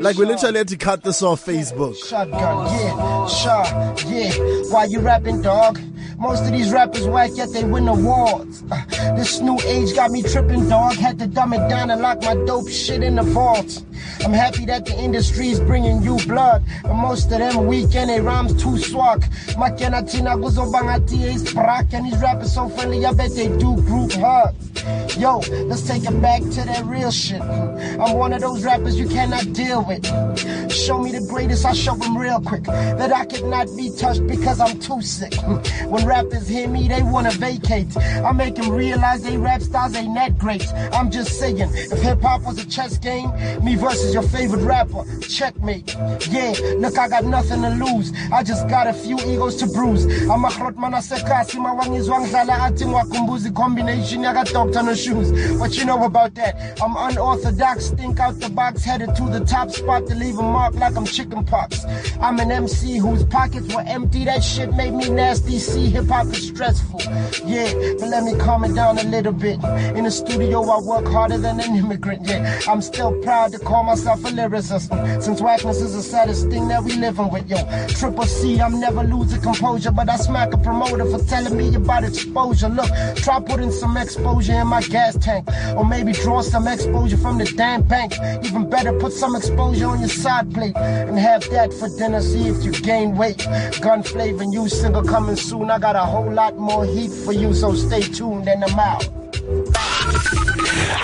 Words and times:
Like 0.00 0.16
we 0.16 0.24
literally 0.24 0.56
had 0.56 0.68
to 0.68 0.78
cut 0.78 1.02
this 1.02 1.22
off 1.22 1.44
Facebook. 1.44 1.94
Shotgun, 2.08 2.66
yeah, 2.72 3.26
shot, 3.26 4.02
yeah. 4.06 4.32
Why 4.70 4.86
you 4.86 5.00
rapping, 5.00 5.42
dog? 5.42 5.78
Most 6.16 6.44
of 6.44 6.52
these 6.52 6.72
rappers 6.72 7.06
whack, 7.06 7.32
yet 7.34 7.52
they 7.52 7.64
win 7.64 7.86
awards. 7.86 8.62
Uh, 8.70 8.84
this 9.14 9.40
new 9.40 9.58
age 9.60 9.94
got 9.94 10.10
me 10.10 10.22
tripping, 10.22 10.68
dog. 10.68 10.94
Had 10.94 11.18
to 11.18 11.26
dumb 11.26 11.52
it 11.52 11.68
down 11.68 11.90
and 11.90 12.00
lock 12.00 12.22
my 12.22 12.34
dope 12.46 12.68
shit 12.68 13.02
in 13.02 13.16
the 13.16 13.22
vault. 13.22 13.82
I'm 14.24 14.32
happy 14.32 14.66
that 14.66 14.84
the 14.84 14.98
industry's 14.98 15.60
bringing 15.60 16.02
you 16.02 16.16
blood. 16.26 16.62
But 16.82 16.94
most 16.94 17.32
of 17.32 17.38
them 17.38 17.66
weak 17.66 17.94
and 17.94 18.10
they 18.10 18.20
rhymes 18.20 18.62
too 18.62 18.78
swag. 18.78 19.22
Makena 19.56 20.10
tina 20.10 20.36
guzobangati 20.36 21.22
is 21.24 21.52
brak 21.54 21.92
and 21.92 22.06
these 22.06 22.20
rappers 22.20 22.52
so 22.54 22.68
friendly, 22.68 23.04
I 23.04 23.12
bet 23.12 23.34
they 23.34 23.48
do 23.48 23.76
group 23.76 24.12
hugs. 24.12 25.16
Yo, 25.16 25.38
let's 25.68 25.86
take 25.86 26.04
it 26.04 26.22
back 26.22 26.42
to 26.42 26.62
that 26.64 26.84
real 26.84 27.10
shit. 27.10 27.40
I'm 27.40 28.16
one 28.16 28.32
of 28.32 28.40
those 28.40 28.64
rappers 28.64 28.98
you 28.98 29.08
cannot 29.08 29.52
deal 29.52 29.84
with 29.84 29.89
it. 29.90 30.69
Show 30.70 30.98
me 30.98 31.10
the 31.12 31.20
greatest, 31.28 31.66
I 31.66 31.72
show 31.72 31.94
them 31.96 32.16
real 32.16 32.40
quick. 32.40 32.62
That 32.64 33.12
I 33.12 33.24
could 33.24 33.44
not 33.44 33.68
be 33.76 33.90
touched 33.90 34.26
because 34.26 34.60
I'm 34.60 34.78
too 34.78 35.02
sick. 35.02 35.34
Hmm. 35.34 35.56
When 35.90 36.06
rappers 36.06 36.46
hear 36.46 36.68
me, 36.68 36.86
they 36.86 37.02
wanna 37.02 37.32
vacate. 37.32 37.96
I 37.96 38.30
make 38.32 38.54
them 38.54 38.70
realize 38.70 39.22
they 39.22 39.36
rap 39.36 39.62
stars 39.62 39.96
ain't 39.96 40.14
that 40.14 40.38
great. 40.38 40.66
I'm 40.92 41.10
just 41.10 41.38
saying, 41.40 41.58
if 41.58 42.00
hip 42.00 42.22
hop 42.22 42.42
was 42.42 42.58
a 42.58 42.66
chess 42.66 42.98
game, 42.98 43.30
me 43.64 43.74
versus 43.74 44.14
your 44.14 44.22
favorite 44.22 44.62
rapper, 44.62 45.04
checkmate. 45.20 45.96
Yeah, 46.30 46.54
look, 46.78 46.96
I 46.98 47.08
got 47.08 47.24
nothing 47.24 47.62
to 47.62 47.70
lose. 47.70 48.12
I 48.32 48.44
just 48.44 48.68
got 48.68 48.86
a 48.86 48.92
few 48.92 49.18
egos 49.18 49.56
to 49.56 49.66
bruise. 49.66 50.06
I'm 50.30 50.44
a 50.44 50.48
hrotman 50.48 50.94
asekasi, 50.94 51.58
mawangizwa 51.58 52.20
ngidlala 52.20 52.62
athi 52.62 52.86
ngwakumbuzi 52.86 53.50
combination 53.50 54.22
yaga 54.22 54.44
doctor 54.44 54.82
no 54.82 54.94
shoes. 54.94 55.32
What 55.58 55.76
you 55.76 55.84
know 55.84 56.04
about 56.04 56.34
that? 56.36 56.80
I'm 56.80 56.96
unorthodox, 56.96 57.90
think 57.90 58.20
out 58.20 58.38
the 58.38 58.48
box, 58.48 58.84
headed 58.84 59.16
to 59.16 59.24
the 59.24 59.40
top 59.44 59.70
spot 59.70 60.06
to 60.06 60.14
leave 60.14 60.38
a 60.38 60.42
mark 60.42 60.59
like 60.68 60.96
I'm 60.96 61.04
chicken 61.04 61.44
pox. 61.44 61.84
I'm 62.20 62.38
an 62.38 62.50
MC 62.50 62.98
whose 62.98 63.24
pockets 63.24 63.74
were 63.74 63.82
empty. 63.82 64.24
That 64.24 64.42
shit 64.42 64.72
made 64.74 64.92
me 64.92 65.08
nasty. 65.08 65.58
See, 65.58 65.88
hip 65.88 66.06
hop 66.06 66.26
is 66.26 66.48
stressful. 66.48 67.00
Yeah, 67.44 67.72
but 67.98 68.08
let 68.08 68.24
me 68.24 68.36
calm 68.38 68.64
it 68.64 68.74
down 68.74 68.98
a 68.98 69.04
little 69.04 69.32
bit. 69.32 69.62
In 69.96 70.04
the 70.04 70.10
studio, 70.10 70.62
I 70.62 70.80
work 70.80 71.06
harder 71.06 71.38
than 71.38 71.60
an 71.60 71.74
immigrant. 71.76 72.26
Yeah, 72.26 72.60
I'm 72.68 72.82
still 72.82 73.12
proud 73.22 73.52
to 73.52 73.58
call 73.58 73.84
myself 73.84 74.24
a 74.24 74.28
lyricist. 74.28 75.22
Since 75.22 75.40
whackness 75.40 75.80
is 75.80 75.94
the 75.94 76.02
saddest 76.02 76.48
thing 76.48 76.68
that 76.68 76.82
we 76.84 76.92
living 76.96 77.30
with, 77.30 77.48
yo. 77.48 77.58
Triple 77.88 78.24
C, 78.24 78.60
I'm 78.60 78.80
never 78.80 79.02
losing 79.02 79.40
composure, 79.40 79.90
but 79.90 80.08
I 80.08 80.16
smack 80.16 80.52
a 80.52 80.58
promoter 80.58 81.04
for 81.06 81.24
telling 81.26 81.56
me 81.56 81.74
about 81.74 82.04
exposure. 82.04 82.68
Look, 82.68 82.90
try 83.16 83.40
putting 83.40 83.72
some 83.72 83.96
exposure 83.96 84.54
in 84.54 84.66
my 84.66 84.82
gas 84.82 85.16
tank, 85.16 85.48
or 85.76 85.84
maybe 85.84 86.12
draw 86.12 86.42
some 86.42 86.68
exposure 86.68 87.16
from 87.16 87.38
the 87.38 87.44
damn 87.44 87.82
bank. 87.82 88.14
Even 88.44 88.68
better, 88.68 88.92
put 88.98 89.12
some 89.12 89.34
exposure 89.36 89.86
on 89.86 90.00
your 90.00 90.08
side 90.08 90.49
plate 90.50 90.76
and 90.76 91.18
have 91.18 91.48
that 91.50 91.72
for 91.72 91.88
dinner. 91.96 92.20
See 92.20 92.48
if 92.48 92.62
you 92.64 92.72
gain 92.72 93.16
weight. 93.16 93.46
Gun 93.80 94.02
flavor, 94.02 94.44
new 94.44 94.68
single 94.68 95.02
coming 95.02 95.36
soon. 95.36 95.70
I 95.70 95.78
got 95.78 95.96
a 95.96 96.00
whole 96.04 96.32
lot 96.32 96.56
more 96.56 96.84
heat 96.84 97.10
for 97.10 97.32
you, 97.32 97.54
so 97.54 97.74
stay 97.74 98.02
tuned 98.02 98.48
and 98.48 98.64
I'm 98.64 98.78
out. 98.78 99.08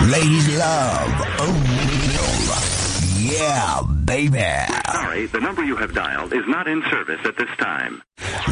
Ladies 0.01 0.57
love 0.57 1.39
O'Neal. 1.41 2.27
Yeah, 3.19 3.81
baby. 4.05 4.43
Sorry, 4.91 5.25
the 5.25 5.39
number 5.41 5.63
you 5.63 5.75
have 5.75 5.93
dialed 5.93 6.33
is 6.33 6.47
not 6.47 6.67
in 6.67 6.81
service 6.89 7.19
at 7.25 7.35
this 7.37 7.49
time. 7.57 8.01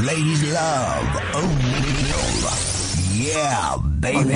Ladies 0.03 0.51
love 0.51 1.35
O'Neal. 1.35 2.75
Yeah, 3.15 3.77
baby. 3.99 4.33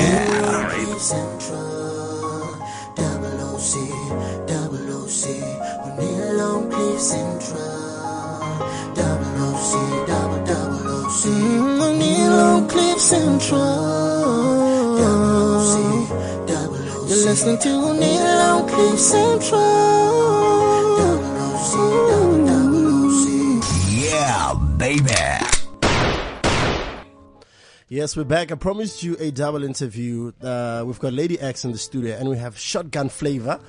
Central, 0.99 2.55
double 2.95 3.39
OC, 3.51 3.73
double 4.47 5.03
OC, 5.03 5.23
O'Neal 5.99 6.39
on 6.41 6.71
Cliff 6.71 7.01
Central, 7.01 7.59
double 8.95 9.35
OC, 9.43 10.07
double 10.07 10.45
double 10.45 10.87
OC, 11.03 11.25
O'Neal 11.27 12.31
on 12.39 12.67
Cliff 12.69 12.99
Central, 12.99 13.59
double 14.97 15.57
OC, 15.59 16.47
double 16.47 16.77
OC. 16.77 17.09
You're 17.09 17.25
listening 17.25 17.57
to 17.59 17.69
O'Neal 17.69 18.21
on 18.21 18.69
Cliff 18.69 18.97
Central, 18.97 19.59
double 20.95 21.35
OC, 21.51 21.73
double 22.09 22.45
double 22.47 22.85
OC. 23.05 23.63
Yeah, 23.89 24.53
baby. 24.77 25.38
Yes, 27.91 28.15
we're 28.15 28.23
back. 28.23 28.51
I 28.51 28.55
promised 28.55 29.01
you 29.01 29.17
a 29.19 29.31
double 29.31 29.63
interview. 29.63 30.31
Uh, 30.43 30.83
we've 30.85 30.99
got 30.99 31.11
Lady 31.11 31.39
X 31.39 31.65
in 31.65 31.71
the 31.71 31.79
studio 31.79 32.15
and 32.17 32.29
we 32.29 32.37
have 32.37 32.55
Shotgun 32.55 33.09
Flavor. 33.09 33.59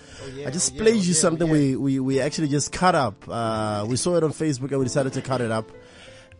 I 0.47 0.51
just 0.51 0.77
played 0.77 1.03
you 1.03 1.15
something 1.15 1.49
we, 1.49 1.75
we, 1.75 2.01
we 2.01 2.21
actually 2.21 2.49
just 2.49 2.71
cut 2.71 2.95
up. 2.95 3.25
Uh, 3.27 3.87
we 3.89 3.97
saw 3.97 4.17
it 4.17 4.23
on 4.23 4.33
Facebook 4.33 4.73
and 4.73 4.79
we 4.79 4.85
decided 4.85 5.15
to 5.15 5.23
cut 5.23 5.41
it 5.41 5.51
up. 5.51 5.71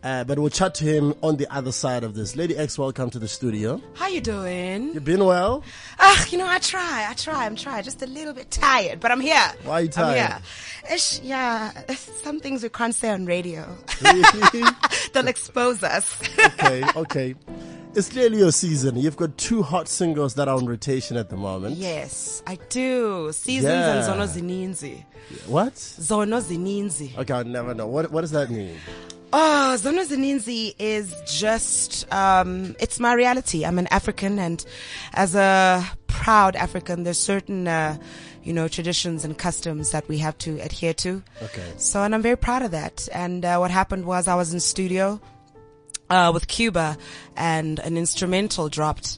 Uh, 0.03 0.23
but 0.23 0.37
we'll 0.37 0.49
chat 0.49 0.75
to 0.75 0.83
him 0.83 1.15
on 1.23 1.37
the 1.37 1.51
other 1.51 1.71
side 1.71 2.03
of 2.03 2.13
this. 2.13 2.35
Lady 2.35 2.55
X, 2.55 2.77
welcome 2.77 3.09
to 3.09 3.17
the 3.17 3.27
studio. 3.27 3.81
How 3.95 4.07
you 4.07 4.21
doing? 4.21 4.93
You've 4.93 5.03
been 5.03 5.25
well? 5.25 5.63
Ah, 5.99 6.25
you 6.29 6.37
know, 6.37 6.47
I 6.47 6.59
try, 6.59 7.07
I 7.09 7.13
try, 7.13 7.45
I'm 7.47 7.55
trying. 7.55 7.83
Just 7.83 8.03
a 8.03 8.07
little 8.07 8.33
bit 8.33 8.51
tired, 8.51 8.99
but 8.99 9.11
I'm 9.11 9.21
here. 9.21 9.35
Why 9.63 9.73
are 9.73 9.81
you 9.81 9.87
I'm 9.87 9.91
tired? 9.91 10.17
here. 10.17 10.95
Ish, 10.95 11.19
yeah, 11.21 11.71
some 11.95 12.39
things 12.39 12.61
we 12.61 12.69
can't 12.69 12.93
say 12.93 13.09
on 13.09 13.25
radio. 13.25 13.75
They'll 15.13 15.27
expose 15.27 15.81
us. 15.83 16.19
okay, 16.39 16.83
okay. 16.95 17.35
It's 17.93 18.07
clearly 18.09 18.37
your 18.37 18.53
season. 18.53 18.95
You've 18.95 19.17
got 19.17 19.37
two 19.37 19.61
hot 19.63 19.89
singles 19.89 20.35
that 20.35 20.47
are 20.47 20.55
on 20.55 20.65
rotation 20.65 21.17
at 21.17 21.29
the 21.29 21.35
moment. 21.35 21.75
yes, 21.75 22.41
I 22.47 22.57
do. 22.69 23.31
Seasons 23.33 23.65
Yeah. 23.73 23.95
and 23.95 24.19
zono 24.21 24.27
zininzi. 24.27 25.03
What? 25.45 25.73
Zono 25.75 26.39
zininzi. 26.41 27.17
Okay, 27.17 27.33
I'll 27.33 27.43
never 27.43 27.73
know. 27.73 27.87
What, 27.87 28.09
what 28.11 28.21
does 28.21 28.31
that 28.31 28.49
mean? 28.49 28.77
Oh, 29.33 29.77
Zono 29.79 30.05
Zininzi 30.05 30.75
is 30.77 31.13
just, 31.25 32.05
um, 32.13 32.75
it's 32.81 32.99
my 32.99 33.13
reality. 33.13 33.63
I'm 33.65 33.79
an 33.79 33.87
African 33.87 34.39
and 34.39 34.63
as 35.13 35.35
a 35.35 35.85
proud 36.07 36.57
African, 36.57 37.03
there's 37.03 37.17
certain, 37.17 37.65
uh, 37.65 37.97
you 38.43 38.51
know, 38.51 38.67
traditions 38.67 39.23
and 39.23 39.37
customs 39.37 39.91
that 39.91 40.05
we 40.09 40.17
have 40.17 40.37
to 40.39 40.59
adhere 40.59 40.93
to. 40.95 41.23
Okay. 41.43 41.63
So, 41.77 42.03
and 42.03 42.13
I'm 42.13 42.21
very 42.21 42.35
proud 42.37 42.61
of 42.61 42.71
that. 42.71 43.07
And, 43.13 43.45
uh, 43.45 43.57
what 43.57 43.71
happened 43.71 44.03
was 44.05 44.27
I 44.27 44.35
was 44.35 44.53
in 44.53 44.59
studio, 44.59 45.21
uh, 46.11 46.31
with 46.31 46.47
Cuba 46.47 46.97
and 47.37 47.79
an 47.79 47.97
instrumental 47.97 48.69
dropped 48.69 49.17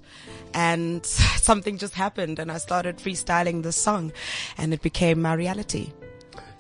and 0.54 1.06
something 1.06 1.78
just 1.78 1.96
happened 1.96 2.40
and 2.40 2.52
I 2.52 2.58
started 2.60 2.98
freestyling 2.98 3.64
this 3.64 3.76
song 3.76 4.14
and 4.58 4.74
it 4.74 4.82
became 4.82 5.22
my 5.22 5.34
reality. 5.34 5.92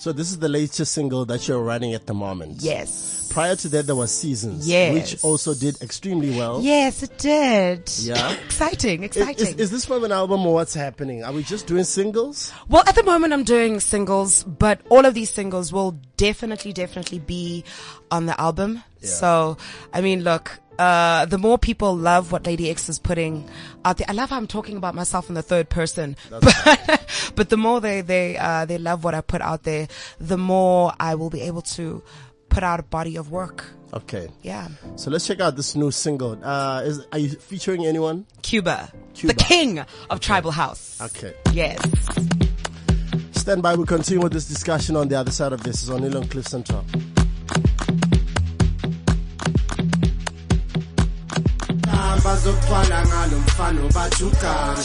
So 0.04 0.12
this 0.12 0.32
is 0.32 0.40
the 0.40 0.50
latest 0.50 0.92
single 0.94 1.24
that 1.28 1.48
you're 1.48 1.64
running 1.64 1.94
at 1.94 2.08
the 2.08 2.14
moment. 2.14 2.58
Yes. 2.60 3.30
Prior 3.32 3.56
to 3.56 3.70
that, 3.70 3.86
there 3.86 3.96
was 3.96 4.12
Seasons, 4.12 4.68
Yes. 4.68 4.94
which 4.94 5.24
also 5.24 5.54
did 5.54 5.82
extremely 5.82 6.36
well. 6.38 6.60
Yes, 6.62 7.04
it 7.04 7.18
did. 7.18 7.90
Yeah? 8.00 8.34
Exciting, 8.44 9.04
exciting. 9.06 9.48
is, 9.48 9.56
is 9.56 9.72
this 9.72 9.86
from 9.86 10.04
an 10.04 10.12
album 10.12 10.46
or 10.46 10.56
what's 10.56 10.74
happening? 10.74 11.24
Are 11.24 11.32
we 11.32 11.42
just 11.42 11.68
doing 11.68 11.86
singles? 11.86 12.52
Well, 12.68 12.84
at 12.86 12.96
the 12.96 13.04
moment 13.04 13.32
I'm 13.32 13.46
doing 13.46 13.80
singles, 13.80 14.44
but 14.44 14.82
all 14.90 15.06
of 15.06 15.14
these 15.14 15.30
singles 15.30 15.72
will 15.72 15.98
definitely, 16.18 16.74
definitely 16.74 17.20
be 17.20 17.64
on 18.12 18.26
the 18.26 18.38
album. 18.38 18.84
So, 19.04 19.56
I 19.94 20.02
mean, 20.02 20.26
look, 20.26 20.60
uh, 20.80 21.26
the 21.26 21.38
more 21.38 21.58
people 21.58 21.96
love 21.96 22.32
what 22.32 22.46
Lady 22.46 22.70
X 22.70 22.90
is 22.90 23.00
putting 23.00 23.50
out 23.86 23.98
there, 23.98 24.08
I 24.10 24.14
love 24.14 24.30
how 24.30 24.38
I'm 24.38 24.48
talking 24.48 24.78
about 24.78 24.96
myself 24.96 25.30
in 25.30 25.36
the 25.36 25.42
third 25.42 25.70
person, 25.70 26.16
but, 26.30 27.08
but 27.36 27.50
the 27.50 27.58
more 27.58 27.80
they, 27.82 28.02
they, 28.02 28.38
uh, 28.38 28.66
they 28.66 28.78
love 28.78 29.04
what 29.04 29.14
I 29.14 29.22
put 29.22 29.42
out 29.42 29.64
there, 29.64 29.88
the 30.20 30.38
more 30.38 30.94
I 31.00 31.16
will 31.16 31.30
be 31.30 31.42
able 31.42 31.62
to 31.62 32.04
put 32.50 32.64
out 32.64 32.80
a 32.80 32.84
body 32.84 33.16
of 33.16 33.32
work. 33.32 33.66
Okay. 33.94 34.28
Yeah. 34.42 34.70
So 34.96 35.12
let's 35.12 35.28
check 35.28 35.40
out 35.40 35.56
this 35.56 35.76
new 35.76 35.92
single. 35.92 36.40
Uh, 36.44 36.82
is, 36.84 37.06
are 37.12 37.20
you 37.20 37.30
featuring 37.30 37.86
anyone? 37.86 38.26
Cuba, 38.42 38.92
Cuba. 39.14 39.34
the 39.34 39.44
king 39.44 39.80
of 40.10 40.20
tribal 40.20 40.52
house. 40.52 41.00
Okay. 41.00 41.34
Yes. 41.52 41.80
Stand 43.34 43.62
by. 43.62 43.76
We'll 43.76 43.86
continue 43.86 44.24
with 44.24 44.34
this 44.34 44.48
discussion 44.48 44.96
on 44.96 45.10
the 45.10 45.16
other 45.16 45.32
side 45.32 45.54
of 45.54 45.64
this. 45.64 45.84
It's 45.84 45.92
on 45.92 46.04
Elon 46.04 46.28
Cliff 46.28 46.48
Central. 46.48 46.84
Bazokuthwala 52.26 52.98
ngalo 53.08 53.38
mfana 53.40 53.80
obathukana 53.88 54.84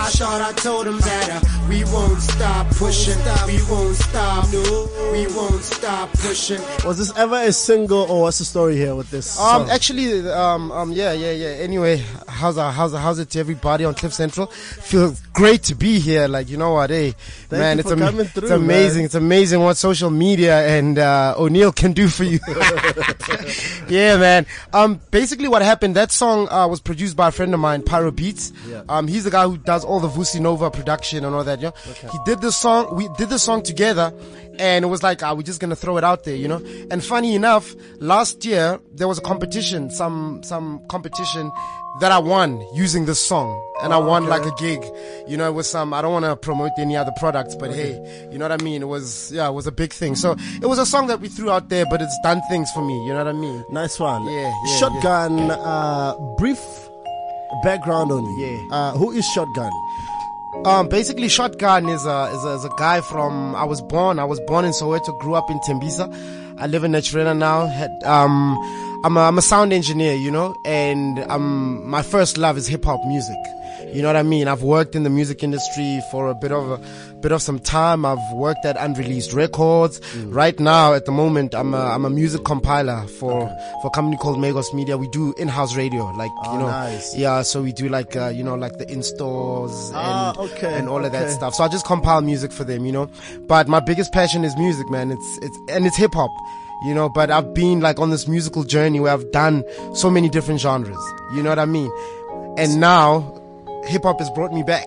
I 0.00 0.08
thought 0.08 0.40
I 0.40 0.52
told 0.52 0.86
him 0.86 0.98
that 0.98 1.28
uh, 1.30 1.68
we 1.68 1.84
won't 1.84 2.22
stop 2.22 2.66
pushing, 2.70 3.18
we 3.46 3.60
won't 3.70 3.94
stop, 3.94 4.50
no, 4.50 4.88
we 5.12 5.26
won't 5.34 5.62
stop 5.62 6.10
pushing. 6.14 6.60
Was 6.86 6.96
this 6.96 7.14
ever 7.18 7.36
a 7.36 7.52
single 7.52 8.10
or 8.10 8.22
what's 8.22 8.38
the 8.38 8.46
story 8.46 8.76
here 8.76 8.94
with 8.94 9.10
this? 9.10 9.38
Um, 9.38 9.62
song? 9.62 9.70
actually, 9.70 10.26
um, 10.30 10.72
um, 10.72 10.92
yeah, 10.92 11.12
yeah, 11.12 11.32
yeah. 11.32 11.48
Anyway, 11.48 12.02
how's 12.26 12.56
uh, 12.56 12.70
how's 12.70 12.94
how's 12.94 13.18
it 13.18 13.28
to 13.30 13.40
everybody 13.40 13.84
on 13.84 13.92
Cliff 13.94 14.14
Central? 14.14 14.46
Feels 14.46 15.20
great 15.34 15.64
to 15.64 15.74
be 15.74 16.00
here. 16.00 16.28
Like 16.28 16.48
you 16.48 16.56
know 16.56 16.72
what, 16.72 16.88
hey, 16.88 17.14
man, 17.50 17.78
it's, 17.78 17.88
for 17.88 17.94
ama- 17.94 18.06
coming 18.06 18.26
it's 18.34 18.50
amazing. 18.50 18.96
man. 18.98 19.04
It's 19.04 19.14
amazing 19.14 19.60
what 19.60 19.76
social 19.76 20.08
media 20.08 20.66
and 20.66 20.98
uh, 20.98 21.34
O'Neal 21.36 21.72
can 21.72 21.92
do 21.92 22.08
for 22.08 22.24
you. 22.24 22.38
yeah, 23.88 24.16
man. 24.16 24.46
Um, 24.72 24.98
basically, 25.10 25.48
what 25.48 25.60
happened? 25.60 25.94
That 25.96 26.10
song 26.10 26.48
uh, 26.48 26.66
was 26.68 26.80
produced 26.80 27.16
by 27.16 27.28
a 27.28 27.32
friend 27.32 27.52
of 27.52 27.60
mine, 27.60 27.82
Pyro 27.82 28.10
Beats. 28.10 28.52
Yeah. 28.66 28.82
Um, 28.88 29.06
he's 29.06 29.24
the 29.24 29.30
guy 29.30 29.44
who 29.44 29.58
does 29.58 29.84
all 29.90 29.98
the 30.00 30.08
Vusi 30.08 30.40
Nova 30.40 30.70
production 30.70 31.24
and 31.24 31.34
all 31.34 31.42
that. 31.44 31.60
Yeah. 31.60 31.72
He 32.12 32.18
did 32.24 32.40
this 32.40 32.56
song. 32.56 32.94
We 32.94 33.08
did 33.18 33.28
the 33.28 33.38
song 33.38 33.62
together, 33.62 34.14
and 34.58 34.84
it 34.84 34.88
was 34.88 35.02
like, 35.02 35.22
ah, 35.22 35.34
we're 35.34 35.42
just 35.42 35.60
gonna 35.60 35.74
throw 35.76 35.96
it 35.98 36.04
out 36.04 36.22
there, 36.24 36.36
you 36.36 36.46
know. 36.46 36.62
And 36.90 37.04
funny 37.04 37.34
enough, 37.34 37.74
last 37.98 38.44
year 38.44 38.78
there 38.94 39.08
was 39.08 39.18
a 39.18 39.22
competition, 39.22 39.90
some 39.90 40.42
some 40.44 40.80
competition 40.88 41.50
that 42.00 42.12
I 42.12 42.18
won 42.18 42.64
using 42.72 43.04
this 43.06 43.18
song, 43.20 43.50
and 43.82 43.92
I 43.92 43.98
won 43.98 44.26
like 44.26 44.46
a 44.46 44.54
gig. 44.58 44.84
You 45.26 45.36
know, 45.36 45.52
with 45.52 45.66
some. 45.66 45.92
I 45.92 46.02
don't 46.02 46.12
want 46.12 46.24
to 46.24 46.36
promote 46.36 46.70
any 46.78 46.96
other 46.96 47.12
products, 47.18 47.56
but 47.56 47.72
hey, 47.72 48.28
you 48.30 48.38
know 48.38 48.48
what 48.48 48.60
I 48.60 48.62
mean. 48.62 48.82
It 48.82 48.88
was 48.88 49.32
yeah, 49.32 49.48
it 49.48 49.52
was 49.52 49.66
a 49.66 49.72
big 49.72 49.92
thing. 49.92 50.14
So 50.14 50.36
it 50.62 50.66
was 50.66 50.78
a 50.78 50.86
song 50.86 51.08
that 51.08 51.20
we 51.20 51.28
threw 51.28 51.50
out 51.50 51.68
there, 51.68 51.84
but 51.86 52.00
it's 52.00 52.18
done 52.22 52.40
things 52.48 52.70
for 52.70 52.82
me. 52.84 52.94
You 53.06 53.12
know 53.12 53.24
what 53.24 53.28
I 53.28 53.32
mean? 53.32 53.64
Nice 53.70 53.98
one. 53.98 54.24
Yeah, 54.26 54.52
yeah, 54.66 54.76
Shotgun, 54.78 55.50
Uh, 55.50 56.14
brief 56.38 56.60
background 57.62 58.12
on 58.12 58.24
you. 58.24 58.46
Yeah. 58.46 58.74
Uh, 58.74 58.92
who 58.92 59.10
is 59.12 59.26
Shotgun? 59.26 59.72
Um, 60.64 60.88
basically, 60.88 61.28
Shotgun 61.28 61.88
is 61.88 62.04
a, 62.04 62.30
is 62.34 62.44
a 62.44 62.54
is 62.54 62.64
a 62.64 62.70
guy 62.76 63.00
from. 63.00 63.54
I 63.54 63.64
was 63.64 63.80
born. 63.80 64.18
I 64.18 64.24
was 64.24 64.40
born 64.40 64.64
in 64.64 64.72
Soweto. 64.72 65.16
Grew 65.18 65.34
up 65.34 65.50
in 65.50 65.58
Tembisa. 65.60 66.08
I 66.58 66.66
live 66.66 66.84
in 66.84 66.92
Naturena 66.92 67.36
now. 67.36 67.66
Had, 67.66 67.90
um, 68.04 68.58
I'm 69.02 69.16
a, 69.16 69.20
I'm 69.20 69.38
a 69.38 69.42
sound 69.42 69.72
engineer, 69.72 70.14
you 70.14 70.30
know, 70.30 70.54
and 70.64 71.20
um, 71.30 71.88
my 71.88 72.02
first 72.02 72.36
love 72.36 72.58
is 72.58 72.66
hip 72.66 72.84
hop 72.84 73.00
music. 73.06 73.38
You 73.92 74.02
know 74.02 74.08
what 74.08 74.16
I 74.16 74.22
mean? 74.22 74.46
I've 74.48 74.62
worked 74.62 74.94
in 74.94 75.02
the 75.02 75.10
music 75.10 75.42
industry 75.42 76.00
for 76.10 76.30
a 76.30 76.34
bit 76.34 76.52
of 76.52 76.70
a 76.70 76.78
bit 77.20 77.32
of 77.32 77.42
some 77.42 77.58
time. 77.58 78.04
I've 78.04 78.18
worked 78.34 78.64
at 78.64 78.76
unreleased 78.76 79.32
records. 79.32 80.00
Mm. 80.00 80.34
Right 80.34 80.58
now, 80.60 80.94
at 80.94 81.04
the 81.06 81.12
moment, 81.12 81.54
I'm 81.54 81.74
a, 81.74 81.78
I'm 81.78 82.04
a 82.04 82.10
music 82.10 82.44
compiler 82.44 83.06
for 83.18 83.48
for 83.82 83.86
a 83.86 83.90
company 83.90 84.16
called 84.16 84.38
Magos 84.38 84.72
Media. 84.72 84.96
We 84.96 85.08
do 85.08 85.34
in-house 85.38 85.76
radio, 85.76 86.04
like 86.16 86.30
Oh, 86.44 86.52
you 86.52 86.58
know, 86.60 86.66
nice. 86.68 87.16
yeah. 87.16 87.42
So 87.42 87.62
we 87.62 87.72
do 87.72 87.88
like 87.88 88.14
uh, 88.16 88.28
you 88.28 88.44
know 88.44 88.54
like 88.54 88.78
the 88.78 88.90
in 88.90 89.02
stores 89.02 89.90
Ah, 89.94 90.30
and 90.30 90.38
okay, 90.50 90.74
and 90.78 90.88
all 90.88 91.04
of 91.04 91.12
that 91.12 91.30
stuff. 91.30 91.54
So 91.54 91.64
I 91.64 91.68
just 91.68 91.84
compile 91.86 92.22
music 92.22 92.52
for 92.52 92.64
them, 92.64 92.84
you 92.86 92.92
know. 92.92 93.10
But 93.48 93.68
my 93.68 93.80
biggest 93.80 94.12
passion 94.12 94.44
is 94.44 94.56
music, 94.56 94.88
man. 94.90 95.10
It's 95.10 95.38
it's 95.42 95.58
and 95.68 95.86
it's 95.86 95.96
hip 95.96 96.14
hop, 96.14 96.30
you 96.86 96.94
know. 96.94 97.08
But 97.08 97.30
I've 97.30 97.52
been 97.54 97.80
like 97.80 97.98
on 97.98 98.10
this 98.10 98.28
musical 98.28 98.62
journey 98.64 99.00
where 99.00 99.12
I've 99.12 99.30
done 99.32 99.64
so 99.94 100.10
many 100.10 100.28
different 100.28 100.60
genres. 100.60 100.98
You 101.34 101.42
know 101.42 101.50
what 101.50 101.58
I 101.58 101.66
mean? 101.66 101.90
And 102.58 102.80
now, 102.80 103.36
hip 103.90 104.02
hop 104.04 104.18
has 104.20 104.30
brought 104.30 104.52
me 104.52 104.62
back. 104.62 104.86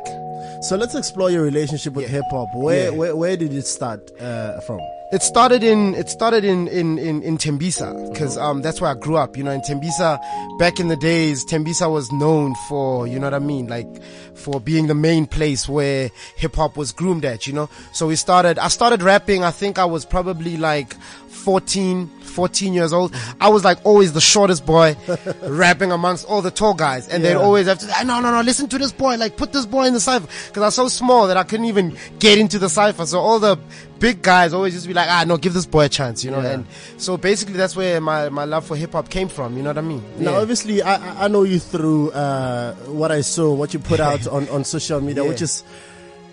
So 0.62 0.78
let's 0.78 0.96
explore 0.96 1.30
your 1.30 1.44
relationship 1.44 1.94
with 1.94 2.10
hip 2.10 2.24
hop. 2.32 2.48
Where, 2.56 2.86
Yeah. 2.92 2.98
where 2.98 3.16
where 3.16 3.36
did 3.38 3.54
it 3.54 3.68
start 3.68 4.00
uh, 4.22 4.60
from? 4.62 4.80
It 5.12 5.22
started 5.22 5.64
in 5.64 5.94
it 5.94 6.10
started 6.10 6.44
in 6.44 6.68
in 6.70 6.98
in, 6.98 7.22
in 7.22 7.38
Tembisa 7.38 8.12
because 8.12 8.38
um 8.38 8.62
that's 8.62 8.82
where 8.82 8.90
I 8.90 8.96
grew 8.96 9.16
up. 9.18 9.38
You 9.38 9.44
know, 9.44 9.52
in 9.52 9.62
Tembisa 9.62 10.18
back 10.58 10.80
in 10.80 10.88
the 10.88 10.96
days, 10.96 11.46
Tembisa 11.46 11.92
was 11.92 12.12
known 12.12 12.56
for 12.70 13.06
you 13.08 13.20
know 13.20 13.28
what 13.28 13.34
I 13.36 13.40
mean, 13.40 13.68
like 13.68 13.88
for 14.34 14.60
being 14.60 14.88
the 14.88 14.96
main 14.96 15.28
place 15.28 15.68
where 15.70 16.10
hip 16.38 16.56
hop 16.56 16.78
was 16.78 16.92
groomed 16.92 17.26
at. 17.26 17.46
You 17.46 17.54
know, 17.54 17.70
so 17.94 18.08
we 18.08 18.16
started. 18.16 18.58
I 18.58 18.70
started 18.70 19.04
rapping. 19.04 19.44
I 19.44 19.52
think 19.52 19.78
I 19.78 19.86
was 19.86 20.04
probably 20.06 20.58
like 20.58 20.96
14, 21.44 22.08
14 22.08 22.74
years 22.74 22.94
old. 22.94 23.14
I 23.42 23.50
was 23.50 23.64
like 23.66 23.78
always 23.86 24.14
the 24.14 24.22
shortest 24.22 24.66
boy 24.66 24.96
rapping 25.44 25.92
amongst 25.92 26.26
all 26.26 26.42
the 26.42 26.52
tall 26.52 26.74
guys. 26.74 27.08
And 27.10 27.24
they'd 27.24 27.36
always 27.36 27.68
have 27.68 27.80
to 27.80 27.86
say, 27.86 28.04
no, 28.06 28.22
no, 28.22 28.32
no, 28.32 28.42
listen 28.42 28.70
to 28.70 28.78
this 28.78 28.94
boy. 28.94 29.18
Like 29.18 29.36
put 29.36 29.52
this 29.52 29.66
boy 29.66 29.86
in 29.88 29.94
the 29.94 30.00
cipher. 30.00 30.26
Cause 30.54 30.64
I 30.64 30.68
was 30.68 30.76
so 30.76 30.88
small 30.88 31.28
that 31.28 31.36
I 31.38 31.44
couldn't 31.44 31.66
even 31.66 31.98
get 32.20 32.38
into 32.38 32.60
the 32.60 32.70
cipher. 32.70 33.06
So 33.06 33.20
all 33.20 33.40
the 33.40 33.58
big 34.00 34.22
guys 34.22 34.54
always 34.54 34.74
used 34.74 34.86
to 34.86 34.88
be 34.88 34.94
like, 34.94 35.10
ah, 35.10 35.26
no, 35.28 35.36
give 35.38 35.54
this 35.54 35.66
boy 35.66 35.86
a 35.86 35.90
chance, 35.90 36.24
you 36.24 36.32
know? 36.32 36.42
Yeah. 36.42 36.52
And 36.52 36.66
so 36.98 37.18
basically 37.18 37.56
that's 37.56 37.76
where 37.76 38.00
my, 38.00 38.30
my 38.30 38.46
love 38.46 38.66
for 38.66 38.76
hip 38.78 38.94
hop 38.94 39.10
came 39.10 39.28
from. 39.28 39.58
You 39.58 39.64
know 39.64 39.70
what 39.72 39.78
I 39.78 39.82
mean? 39.82 40.04
Now, 40.18 40.32
Yeah. 40.32 40.38
obviously, 40.40 40.82
I, 40.82 41.26
I- 41.26 41.28
know 41.28 41.44
you 41.44 41.60
through 41.60 42.12
uh, 42.12 42.74
what 42.88 43.12
I 43.12 43.22
saw, 43.22 43.54
what 43.54 43.74
you 43.74 43.80
put 43.80 44.00
out 44.10 44.28
on, 44.28 44.48
on 44.50 44.64
social 44.64 45.02
media, 45.02 45.24
Yeah. 45.24 45.30
which 45.30 45.42
is 45.42 45.64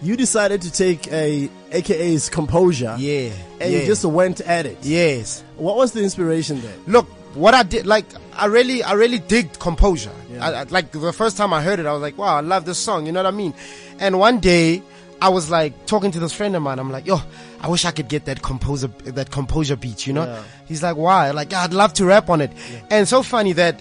you 0.03 0.17
decided 0.17 0.63
to 0.63 0.71
take 0.73 1.07
a 1.13 1.49
AKA's 1.73 2.29
composure, 2.31 2.97
Yeah. 2.99 3.31
and 3.61 3.73
yeah. 3.73 3.81
you 3.81 3.87
just 3.87 4.05
went 4.05 4.41
at 4.41 4.67
it. 4.67 4.79
yes. 4.83 5.45
What 5.57 5.77
was 5.77 5.93
the 5.93 6.03
inspiration 6.03 6.61
there? 6.63 6.75
look 6.87 7.07
what 7.35 7.55
i 7.55 7.63
did 7.63 7.87
like 7.87 8.05
i 8.35 8.47
really 8.47 8.83
i 8.83 8.93
really 8.95 9.21
digged 9.21 9.61
composure 9.61 10.11
Yeah. 10.33 10.45
I, 10.49 10.61
I, 10.61 10.63
like 10.65 10.91
the 10.91 11.13
first 11.13 11.37
time 11.37 11.53
i 11.53 11.63
heard 11.63 11.79
it 11.79 11.87
i 11.87 11.93
was 11.93 12.03
like 12.03 12.19
wow 12.19 12.35
i 12.39 12.41
love 12.41 12.65
this 12.65 12.77
song 12.77 13.07
you 13.07 13.13
know 13.13 13.23
what 13.23 13.33
i 13.33 13.37
mean 13.37 13.55
and 14.01 14.19
one 14.19 14.41
day 14.41 14.83
i 15.23 15.29
was 15.29 15.49
like 15.49 15.87
talking 15.87 16.11
to 16.11 16.19
this 16.19 16.33
friend 16.33 16.57
of 16.57 16.63
mine 16.63 16.81
i'm 16.81 16.91
like 16.91 17.07
yo 17.07 17.21
i 17.61 17.69
wish 17.69 17.85
i 17.85 17.93
could 17.93 18.09
get 18.09 18.25
that 18.25 18.43
composer 18.43 18.89
that 19.05 19.31
composure 19.31 19.77
beat 19.77 20.09
you 20.09 20.13
know 20.13 20.25
Yeah. 20.25 20.43
he's 20.67 20.83
like 20.83 20.97
why 20.97 21.31
like 21.31 21.53
i'd 21.53 21.73
love 21.73 21.93
to 21.95 22.05
rap 22.05 22.31
on 22.31 22.41
it 22.41 22.51
and 22.91 23.07
so 23.07 23.23
funny 23.23 23.53
that 23.53 23.81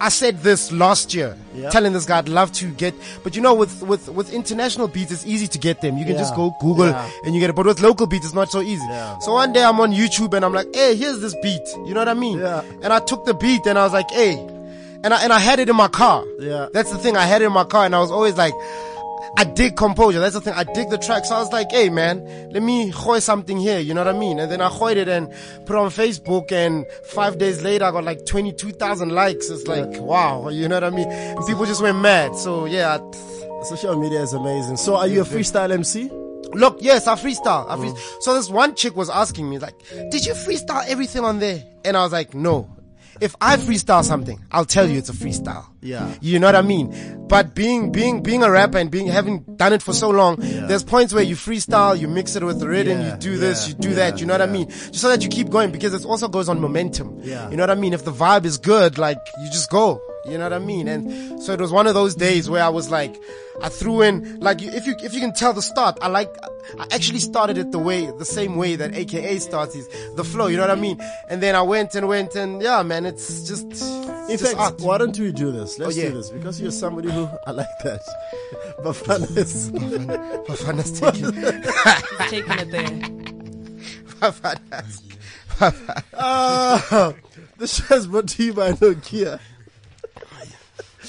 I 0.00 0.08
said 0.08 0.42
this 0.42 0.72
last 0.72 1.12
year, 1.14 1.36
Yeah. 1.54 1.68
telling 1.70 1.92
this 1.92 2.06
guy 2.06 2.18
I'd 2.18 2.28
love 2.28 2.52
to 2.52 2.70
get, 2.72 2.94
but 3.22 3.36
you 3.36 3.42
know, 3.42 3.52
with, 3.54 3.82
with, 3.82 4.08
with 4.08 4.32
international 4.32 4.88
beats, 4.88 5.12
it's 5.12 5.26
easy 5.26 5.46
to 5.48 5.58
get 5.58 5.80
them. 5.82 5.98
You 5.98 6.04
can 6.06 6.16
just 6.16 6.34
go 6.34 6.54
Google 6.60 6.86
Yeah. 6.86 7.10
and 7.24 7.34
you 7.34 7.40
get 7.40 7.50
it. 7.50 7.56
But 7.56 7.66
with 7.66 7.80
local 7.80 8.06
beats, 8.06 8.24
it's 8.24 8.34
not 8.34 8.50
so 8.50 8.60
easy. 8.62 8.82
Yeah. 8.88 9.18
So 9.18 9.32
one 9.34 9.52
day 9.52 9.62
I'm 9.62 9.78
on 9.78 9.92
YouTube 9.92 10.32
and 10.34 10.44
I'm 10.44 10.54
like, 10.54 10.74
hey, 10.74 10.96
here's 10.96 11.20
this 11.20 11.34
beat. 11.42 11.60
You 11.86 11.92
know 11.94 12.00
what 12.00 12.08
I 12.08 12.14
mean? 12.14 12.38
Yeah. 12.38 12.62
And 12.82 12.92
I 12.92 12.98
took 13.00 13.24
the 13.26 13.34
beat 13.34 13.66
and 13.66 13.78
I 13.78 13.84
was 13.84 13.92
like, 13.92 14.10
hey, 14.10 14.38
and 15.04 15.12
I, 15.14 15.22
and 15.22 15.32
I 15.32 15.38
had 15.38 15.58
it 15.60 15.68
in 15.68 15.76
my 15.76 15.88
car. 15.88 16.24
Yeah. 16.38 16.68
That's 16.72 16.90
the 16.90 16.98
thing. 16.98 17.16
I 17.16 17.24
had 17.26 17.42
it 17.42 17.46
in 17.46 17.52
my 17.52 17.64
car 17.64 17.84
and 17.84 17.94
I 17.94 18.00
was 18.00 18.10
always 18.10 18.36
like, 18.36 18.54
I 19.36 19.44
dig 19.44 19.76
composure. 19.76 20.18
That's 20.20 20.34
the 20.34 20.40
thing. 20.40 20.54
I 20.54 20.64
dig 20.64 20.90
the 20.90 20.98
track. 20.98 21.24
So 21.24 21.34
I 21.36 21.38
was 21.38 21.52
like, 21.52 21.70
hey 21.70 21.88
man, 21.88 22.24
let 22.52 22.62
me 22.62 22.88
hoy 22.90 23.20
something 23.20 23.56
here. 23.58 23.78
You 23.78 23.94
know 23.94 24.04
what 24.04 24.14
I 24.14 24.18
mean? 24.18 24.38
And 24.38 24.50
then 24.50 24.60
I 24.60 24.68
hoyed 24.68 24.96
it 24.96 25.08
and 25.08 25.30
put 25.66 25.76
it 25.76 25.78
on 25.78 25.90
Facebook 25.90 26.52
and 26.52 26.84
five 27.04 27.38
days 27.38 27.62
later 27.62 27.84
I 27.84 27.90
got 27.90 28.04
like 28.04 28.26
22,000 28.26 29.10
likes. 29.10 29.48
It's 29.48 29.66
like, 29.66 29.88
wow. 30.00 30.48
You 30.48 30.68
know 30.68 30.76
what 30.76 30.84
I 30.84 30.90
mean? 30.90 31.08
And 31.08 31.46
people 31.46 31.64
just 31.64 31.80
went 31.82 31.98
mad. 32.00 32.36
So 32.36 32.66
yeah. 32.66 32.98
Social 33.64 33.94
media 34.00 34.22
is 34.22 34.32
amazing. 34.32 34.78
So, 34.78 34.96
are 34.96 35.06
you 35.06 35.20
a 35.20 35.24
freestyle 35.24 35.70
MC? 35.70 36.10
Look, 36.54 36.78
yes, 36.80 37.06
I 37.06 37.14
freestyle. 37.14 37.68
I 37.68 37.76
Mm. 37.76 37.92
freestyle. 37.94 37.98
So 38.22 38.34
this 38.34 38.48
one 38.48 38.74
chick 38.74 38.96
was 38.96 39.10
asking 39.10 39.48
me 39.50 39.58
like, 39.58 39.74
did 40.10 40.24
you 40.24 40.32
freestyle 40.32 40.82
everything 40.88 41.24
on 41.24 41.40
there? 41.40 41.62
And 41.84 41.94
I 41.96 42.02
was 42.02 42.10
like, 42.12 42.32
no. 42.34 42.68
If 43.20 43.36
I 43.40 43.56
freestyle 43.56 44.02
something, 44.02 44.40
I'll 44.50 44.64
tell 44.64 44.88
you 44.88 44.98
it's 44.98 45.08
a 45.10 45.12
freestyle. 45.12 45.66
Yeah. 45.82 46.14
You 46.20 46.38
know 46.38 46.48
what 46.48 46.56
I 46.56 46.62
mean? 46.62 47.26
But 47.28 47.54
being, 47.54 47.92
being, 47.92 48.22
being 48.22 48.42
a 48.42 48.50
rapper 48.50 48.78
and 48.78 48.90
being, 48.90 49.06
having 49.06 49.44
done 49.56 49.72
it 49.72 49.82
for 49.82 49.92
so 49.92 50.10
long, 50.10 50.36
there's 50.38 50.82
points 50.82 51.12
where 51.12 51.22
you 51.22 51.36
freestyle, 51.36 51.98
you 51.98 52.08
mix 52.08 52.34
it 52.34 52.42
with 52.42 52.60
the 52.60 52.68
rhythm, 52.68 53.00
Yeah, 53.00 53.14
you 53.14 53.20
do 53.20 53.32
yeah, 53.32 53.38
this, 53.38 53.68
you 53.68 53.74
do 53.74 53.90
yeah, 53.90 53.94
that, 53.96 54.20
you 54.20 54.26
know 54.26 54.34
what 54.34 54.42
I 54.42 54.46
mean? 54.46 54.68
Just 54.68 55.00
so 55.00 55.08
that 55.08 55.22
you 55.22 55.28
keep 55.28 55.50
going 55.50 55.70
because 55.70 55.94
it 55.94 56.04
also 56.04 56.28
goes 56.28 56.48
on 56.48 56.60
momentum. 56.60 57.20
Yeah. 57.22 57.50
You 57.50 57.56
know 57.56 57.62
what 57.62 57.70
I 57.70 57.74
mean? 57.74 57.92
If 57.92 58.04
the 58.04 58.12
vibe 58.12 58.44
is 58.44 58.58
good, 58.58 58.98
like, 58.98 59.18
you 59.42 59.50
just 59.50 59.70
go. 59.70 60.00
You 60.26 60.36
know 60.36 60.44
what 60.44 60.52
I 60.52 60.58
mean? 60.58 60.86
And 60.88 61.42
so 61.42 61.52
it 61.52 61.60
was 61.60 61.72
one 61.72 61.86
of 61.86 61.94
those 61.94 62.14
days 62.14 62.50
where 62.50 62.62
I 62.62 62.68
was 62.68 62.90
like, 62.90 63.16
I 63.62 63.68
threw 63.68 64.02
in, 64.02 64.40
like, 64.40 64.62
if 64.62 64.86
you, 64.86 64.94
if 65.02 65.12
you 65.14 65.20
can 65.20 65.32
tell 65.34 65.52
the 65.52 65.62
start, 65.62 65.98
I 66.00 66.08
like, 66.08 66.34
I 66.78 66.86
actually 66.92 67.18
started 67.18 67.58
it 67.58 67.72
the 67.72 67.78
way, 67.78 68.10
the 68.18 68.24
same 68.24 68.56
way 68.56 68.76
that 68.76 68.94
AKA 68.94 69.38
starts 69.38 69.74
is 69.76 69.88
the 70.16 70.24
flow, 70.24 70.46
you 70.46 70.56
know 70.56 70.62
what 70.62 70.70
I 70.70 70.80
mean? 70.80 70.98
And 71.28 71.42
then 71.42 71.54
I 71.54 71.62
went 71.62 71.94
and 71.94 72.08
went 72.08 72.34
and 72.36 72.62
yeah, 72.62 72.82
man, 72.82 73.04
it's 73.06 73.46
just, 73.48 73.64
In 73.64 74.30
it's 74.30 74.42
just 74.42 74.56
fact, 74.56 74.60
art. 74.60 74.80
why 74.80 74.98
don't 74.98 75.18
we 75.18 75.32
do 75.32 75.50
this? 75.52 75.78
Let's 75.78 75.96
Oh, 75.96 76.00
yeah. 76.00 76.08
do 76.08 76.14
this 76.16 76.30
because 76.30 76.60
you're 76.60 76.70
somebody 76.70 77.10
who 77.10 77.28
I 77.46 77.50
like 77.50 77.66
that. 77.84 78.00
Bafanas. 78.84 79.70
Bafanas 80.46 81.00
taking- 81.00 82.28
Taking 82.30 82.58
it 82.58 82.70
there. 82.70 82.86
Bafanas. 84.20 85.02
Ah, 86.14 87.12
the 87.58 87.66
show 87.66 87.94
is 87.94 88.06
brought 88.06 88.28
to 88.28 88.44
you 88.44 88.54
by 88.54 88.72
Nokia. 88.72 89.38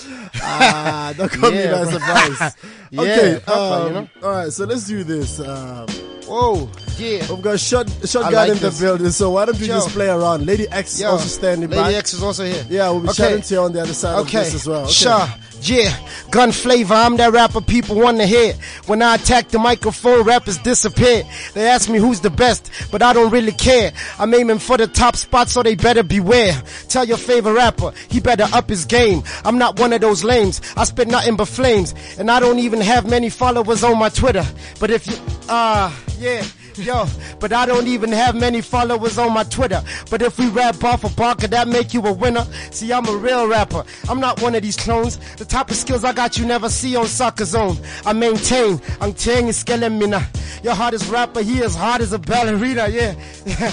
ah, 0.41 1.13
that 1.15 1.31
caught 1.31 1.53
me 1.53 1.67
by 1.67 1.85
surprise. 1.91 2.55
Yeah, 2.91 3.01
okay, 3.01 3.33
um, 3.45 3.87
you 3.87 3.93
know? 3.93 4.09
all 4.23 4.31
right. 4.31 4.51
So 4.51 4.65
let's 4.65 4.87
do 4.87 5.03
this. 5.03 5.39
Um, 5.39 5.87
Whoa, 6.27 6.69
Yeah. 7.01 7.27
We've 7.31 7.41
got 7.41 7.59
shot, 7.59 7.89
shotgun 8.05 8.33
like 8.33 8.51
in 8.51 8.57
the 8.59 8.77
building, 8.79 9.09
so 9.11 9.31
why 9.31 9.45
don't 9.45 9.59
we 9.59 9.67
Yo. 9.67 9.73
just 9.75 9.89
play 9.89 10.07
around? 10.07 10.45
Lady 10.45 10.67
X 10.69 10.93
is 10.95 11.01
Yo, 11.01 11.09
also 11.09 11.27
standing 11.27 11.69
Lady 11.69 11.79
by. 11.81 11.87
Lady 11.87 11.97
X 11.97 12.13
is 12.13 12.21
also 12.23 12.45
here. 12.45 12.63
Yeah, 12.69 12.89
we'll 12.91 12.99
be 13.01 13.09
Okay. 13.09 13.23
chatting 13.23 13.41
to 13.41 13.53
you 13.55 13.59
on 13.61 13.71
the 13.73 13.81
other 13.81 13.93
side 13.93 14.19
Okay, 14.19 14.37
of 14.39 14.43
this 14.45 14.53
as 14.55 14.67
well. 14.67 14.83
Okay. 14.83 14.91
sure. 14.91 15.27
Yeah, 15.63 15.95
gun 16.31 16.51
flavor, 16.51 16.95
I'm 16.95 17.17
that 17.17 17.31
rapper 17.33 17.61
people 17.61 17.95
want 17.95 18.17
to 18.17 18.25
hear. 18.25 18.55
When 18.87 19.03
I 19.03 19.13
attack 19.13 19.49
the 19.49 19.59
microphone, 19.59 20.23
rappers 20.23 20.57
disappear. 20.57 21.21
They 21.53 21.67
ask 21.67 21.87
me 21.87 21.99
who's 21.99 22.19
the 22.19 22.31
best, 22.31 22.71
but 22.91 23.03
I 23.03 23.13
don't 23.13 23.29
really 23.31 23.51
care. 23.51 23.91
I'm 24.17 24.33
aiming 24.33 24.57
for 24.57 24.77
the 24.77 24.87
top 24.87 25.15
spot, 25.15 25.49
so 25.49 25.61
they 25.61 25.75
better 25.75 26.01
beware. 26.01 26.59
Tell 26.89 27.05
your 27.05 27.17
favorite 27.17 27.53
rapper, 27.53 27.91
he 28.09 28.19
better 28.19 28.47
up 28.53 28.69
his 28.69 28.85
game. 28.85 29.21
I'm 29.45 29.59
not 29.59 29.79
one 29.79 29.93
of 29.93 30.01
those 30.01 30.23
lames. 30.23 30.61
I 30.75 30.83
spit 30.83 31.07
nothing 31.07 31.35
but 31.35 31.45
flames, 31.47 31.93
and 32.17 32.31
I 32.31 32.39
don't 32.39 32.57
even 32.57 32.81
have 32.81 33.07
many 33.07 33.29
followers 33.29 33.83
on 33.83 33.99
my 33.99 34.09
Twitter. 34.09 34.45
But 34.79 34.89
if 34.89 35.05
you, 35.05 35.13
ah, 35.47 35.95
yeah. 36.17 36.43
Yo, 36.81 37.05
but 37.39 37.53
I 37.53 37.65
don't 37.67 37.87
even 37.87 38.11
have 38.11 38.35
many 38.35 38.59
followers 38.61 39.17
on 39.19 39.33
my 39.33 39.43
Twitter. 39.43 39.83
But 40.09 40.21
if 40.23 40.39
we 40.39 40.47
rap 40.49 40.83
off 40.83 41.03
a 41.03 41.09
bar, 41.09 41.35
could 41.35 41.51
that 41.51 41.67
make 41.67 41.93
you 41.93 42.01
a 42.07 42.11
winner? 42.11 42.43
See, 42.71 42.91
I'm 42.91 43.07
a 43.07 43.15
real 43.15 43.47
rapper. 43.47 43.83
I'm 44.09 44.19
not 44.19 44.41
one 44.41 44.55
of 44.55 44.63
these 44.63 44.75
clones. 44.77 45.17
The 45.35 45.45
type 45.45 45.69
of 45.69 45.75
skills 45.75 46.03
I 46.03 46.11
got 46.13 46.37
you 46.37 46.45
never 46.45 46.69
see 46.69 46.95
on 46.95 47.05
Soccer 47.05 47.45
Zone. 47.45 47.77
I 48.05 48.13
maintain. 48.13 48.81
I'm 48.99 49.13
telling 49.13 49.47
you, 49.47 49.53
Skelemina. 49.53 50.25
Your 50.63 50.73
hardest 50.73 51.09
rapper, 51.11 51.41
he 51.41 51.61
as 51.63 51.75
hard 51.75 52.01
as 52.01 52.13
a 52.13 52.19
ballerina, 52.19 52.87
yeah. 52.87 53.13
yeah, 53.45 53.71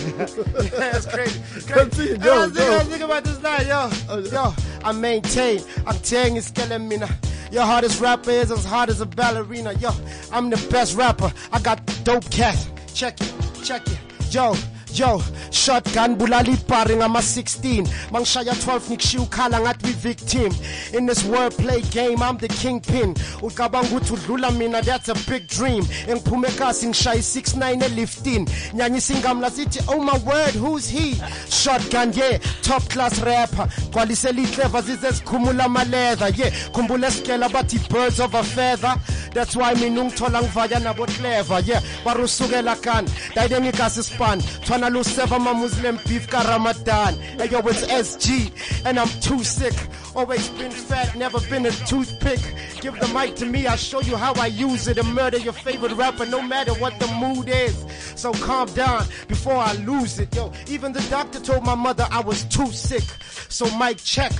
That's 0.78 1.06
crazy. 1.06 1.40
Hey, 1.66 2.16
go, 2.18 2.34
I 2.34 2.46
was 2.46 2.52
thinking- 2.54 2.72
I 2.72 2.78
was 2.78 2.82
thinking 2.88 3.02
about 3.02 3.24
this 3.24 3.40
night, 3.42 3.66
yo. 3.66 3.90
Oh, 4.08 4.18
yo, 4.18 4.54
I 4.84 4.92
maintain. 4.92 5.62
I'm 5.86 5.98
telling 6.00 6.36
you, 6.36 6.42
Skelemina. 6.42 7.10
Your 7.50 7.64
hardest 7.64 8.00
rapper 8.02 8.30
is 8.30 8.50
as 8.50 8.64
hard 8.66 8.90
as 8.90 9.00
a 9.00 9.06
ballerina. 9.06 9.72
Yo, 9.74 9.90
I'm 10.30 10.50
the 10.50 10.56
best 10.70 10.96
rapper. 10.96 11.32
I 11.50 11.58
got 11.60 11.80
dope 12.04 12.30
cat. 12.30 12.56
Check 12.98 13.20
it, 13.20 13.32
check 13.62 13.86
it. 13.86 14.34
Yo, 14.34 14.54
yo, 14.98 15.22
shotgun 15.50 16.16
bulali 16.16 16.56
paring 16.66 17.02
I'm 17.02 17.16
a 17.16 17.22
16. 17.22 17.84
Mangshaya 18.10 18.52
12 18.52 18.88
nikshiu 18.88 19.30
kala 19.30 19.58
ngat 19.58 19.82
we 19.84 19.92
victim. 19.92 20.52
In 20.92 21.06
this 21.06 21.22
wordplay 21.22 21.88
game, 21.92 22.22
I'm 22.22 22.36
the 22.38 22.48
kingpin. 22.48 23.14
Ukabang 23.40 23.84
ukuthi 23.84 24.58
mina, 24.58 24.82
that's 24.82 25.08
a 25.08 25.14
big 25.30 25.46
dream. 25.46 25.84
Engiphume 26.06 26.48
kasi 26.56 26.86
ngishaye 26.86 27.22
69 27.22 27.82
e-15. 27.82 28.74
Nyanyisa 28.74 29.14
ingamla 29.14 29.50
sithi, 29.50 29.84
oh 29.88 30.00
my 30.00 30.18
word, 30.18 30.54
who's 30.54 30.88
he? 30.88 31.14
Shotgun, 31.48 32.12
yeah, 32.12 32.38
top 32.62 32.82
class 32.88 33.20
rapper. 33.20 33.66
Gcwalisela 33.90 34.42
iclever 34.42 34.82
zize 34.82 35.10
zikhumula 35.10 35.64
ama-leather. 35.64 36.30
Yeah, 36.34 36.50
khumbula 36.72 37.08
esikela 37.08 37.48
bathi 37.48 37.78
birds 37.88 38.20
of 38.20 38.34
a 38.34 38.42
feather. 38.42 38.94
That's 39.32 39.54
why 39.54 39.74
mina 39.74 40.02
ungithola 40.02 40.42
ngivaya 40.42 40.80
nabo 40.80 41.06
clever. 41.06 41.60
Yeah, 41.60 41.80
barusukela 42.04 42.80
kan. 42.82 43.06
Dayide 43.34 43.60
ngikasi 43.60 44.02
span. 44.02 44.40
Twana 44.88 44.96
luseva 44.96 45.38
ma 45.38 45.52
Muslim 45.52 45.98
beef 46.06 46.32
Ramadan. 46.32 47.14
Hey 47.36 47.48
yo, 47.48 47.58
it's 47.58 47.84
SG 47.86 48.50
and 48.86 48.98
I'm 48.98 49.08
too 49.20 49.44
sick. 49.44 49.74
Always 50.16 50.48
been 50.50 50.70
fat, 50.70 51.14
never 51.14 51.40
been 51.50 51.66
a 51.66 51.70
toothpick. 51.70 52.40
Give 52.80 52.98
the 52.98 53.08
mic 53.08 53.34
to 53.36 53.46
me, 53.46 53.66
I'll 53.66 53.76
show 53.76 54.00
you 54.00 54.16
how 54.16 54.32
I 54.34 54.46
use 54.46 54.88
it 54.88 54.96
and 54.96 55.14
murder 55.14 55.38
your 55.38 55.52
favorite 55.52 55.92
rapper 55.92 56.24
no 56.24 56.40
matter 56.40 56.72
what 56.74 56.98
the 56.98 57.06
mood 57.08 57.48
is. 57.48 57.84
So 58.16 58.32
calm 58.32 58.68
down 58.72 59.06
before 59.28 59.56
I 59.56 59.74
lose 59.74 60.18
it. 60.18 60.34
Yo, 60.34 60.52
even 60.68 60.92
the 60.92 61.06
doctor 61.10 61.40
told 61.40 61.64
my 61.64 61.74
mother 61.74 62.06
I 62.10 62.20
was 62.20 62.44
too 62.44 62.68
sick. 62.68 63.04
So 63.48 63.66
mic 63.76 63.98
check. 63.98 64.32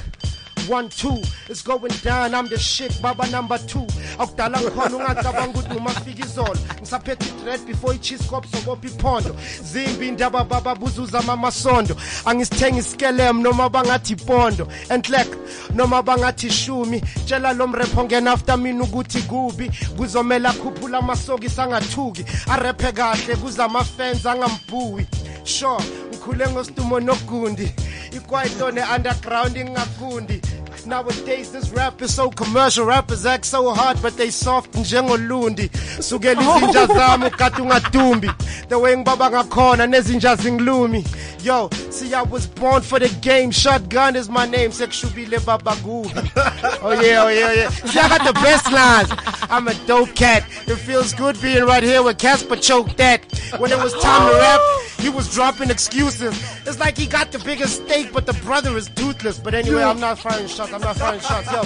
One, 0.66 0.90
two, 0.90 1.22
it's 1.48 1.62
going 1.62 1.92
down, 2.02 2.34
I'm 2.34 2.46
the 2.46 2.58
shit, 2.58 3.00
baba 3.00 3.30
number 3.30 3.56
two. 3.56 3.86
Akudala 4.18 4.60
ngikhona 4.60 4.96
ungacabanga 4.96 5.48
ukuthi 5.48 5.74
ngumafika 5.74 6.24
izolo. 6.24 6.58
Ngisaphethe 6.80 7.26
i-dread 7.26 7.60
before 7.66 7.94
i-cheese 7.94 8.24
cop 8.28 8.46
sokopha 8.46 8.86
iphondo. 8.86 9.36
Zimbi 9.62 10.08
indaba 10.08 10.44
baba 10.44 10.74
buzuza 10.74 11.22
mamasondo. 11.22 11.96
Angisithengi 12.24 12.78
iskelem 12.78 13.42
noma 13.42 13.68
bangathi 13.68 14.12
ipondo. 14.12 14.68
Enhlek 14.88 15.28
noma 15.74 16.02
bangathi 16.02 16.50
shumi. 16.50 17.00
Tshela 17.00 17.52
lo 17.52 17.66
mrepho 17.66 18.04
ngena 18.04 18.32
after 18.32 18.58
mina 18.58 18.84
ukuthi 18.84 19.22
kubi. 19.22 19.70
Kuzomela 19.96 20.52
khuphula 20.52 20.98
amasoki 20.98 21.48
sangathuki. 21.48 22.24
Arephe 22.50 22.92
kahle 22.92 23.36
kuze 23.36 23.62
ama-fans 23.62 24.26
angambuwi. 24.26 25.06
Sure, 25.44 25.84
ngikhule 26.10 26.48
ngostumo 26.48 27.00
nogundi. 27.00 27.72
Ikwaito 28.12 28.70
ne-underground 28.70 29.56
ingakundi. 29.56 30.40
Nowadays 30.86 31.50
this 31.50 31.70
rap 31.70 32.00
is 32.00 32.14
so 32.14 32.30
commercial 32.30 32.86
Rappers 32.86 33.26
act 33.26 33.44
so 33.44 33.74
hard 33.74 33.98
they 34.16 34.30
soft 34.30 34.74
njengolundi. 34.74 35.70
Sukela 36.00 36.40
oh. 36.40 36.58
izinja 36.58 36.86
zami 36.86 37.26
ukade 37.26 37.62
ungadumbi 37.62 38.30
The 38.68 38.74
way 38.74 38.96
ngibaba 38.96 39.30
ngakhona 39.30 39.86
nezinja 39.86 40.36
zingilumi. 40.36 41.04
Yo, 41.42 41.70
see 41.90 42.14
I 42.14 42.22
was 42.22 42.46
born 42.46 42.82
for 42.82 42.98
the 42.98 43.08
game. 43.20 43.50
Shotgun 43.50 44.16
is 44.16 44.28
my 44.28 44.46
name. 44.46 44.70
Sekushubile 44.70 45.44
baba 45.44 45.72
gubi 45.76 46.10
Oh 46.82 46.92
yeah, 46.92 47.24
oh 47.24 47.28
yeah, 47.28 47.48
oh 47.48 47.52
yeah. 47.52 47.68
See 47.70 47.98
I 47.98 48.08
got 48.08 48.24
the 48.24 48.32
best 48.34 48.70
lines. 48.72 49.10
I'm 49.50 49.68
a 49.68 49.74
dope 49.86 50.14
cat. 50.14 50.44
It 50.66 50.76
feels 50.76 51.14
good 51.14 51.40
being 51.40 51.64
right 51.64 51.82
here 51.82 52.02
with 52.02 52.18
Cassper 52.18 52.60
choke 52.60 52.96
that. 52.96 53.24
When 53.58 53.72
it 53.72 53.78
was 53.78 53.92
time 53.94 54.30
to 54.30 54.36
rap 54.36 54.60
he 54.98 55.08
was 55.08 55.32
dropping 55.32 55.70
excuses. 55.70 56.34
It's 56.66 56.78
like 56.78 56.96
he 56.96 57.06
got 57.06 57.32
the 57.32 57.38
biggest 57.38 57.84
steak, 57.84 58.12
but 58.12 58.26
the 58.26 58.34
brother 58.34 58.76
is 58.76 58.88
toothless. 58.90 59.38
But 59.38 59.54
anyway, 59.54 59.82
I'm 59.82 60.00
not 60.00 60.18
firing 60.18 60.48
shots. 60.48 60.72
I'm 60.72 60.80
not 60.80 60.96
firing 60.96 61.20
shots. 61.20 61.46
Yo, 61.52 61.62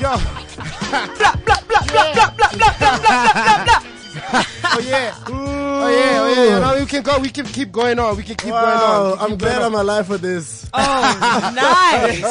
yo. 0.00 0.16
Blah, 1.16 1.34
blah, 1.44 1.60
blah, 1.66 1.82
yeah. 1.92 2.14
blah, 2.14 2.30
blah, 2.30 2.50
blah, 2.50 2.72
blah, 2.78 2.98
blah, 2.98 3.32
blah, 3.32 3.64
blah. 3.64 3.80
Oh, 4.66 4.76
oh 4.76 4.80
yeah. 4.80 5.14
Oh 5.26 5.88
yeah. 5.88 6.20
Oh 6.20 6.44
yeah. 6.44 6.58
No, 6.60 6.80
we 6.80 6.86
can 6.86 7.02
go. 7.02 7.18
We 7.18 7.30
can 7.30 7.46
keep 7.46 7.72
going 7.72 7.98
on. 7.98 8.16
We 8.16 8.22
can 8.22 8.36
keep 8.36 8.50
going 8.50 8.64
on. 8.64 8.80
Wow, 8.80 9.10
We 9.10 9.18
can 9.18 9.32
I'm 9.32 9.38
glad 9.38 9.58
going 9.58 9.74
I'm 9.74 9.80
alive 9.80 10.06
for 10.06 10.18
this. 10.18 10.70
Oh, 10.72 11.52
nice. 11.54 12.22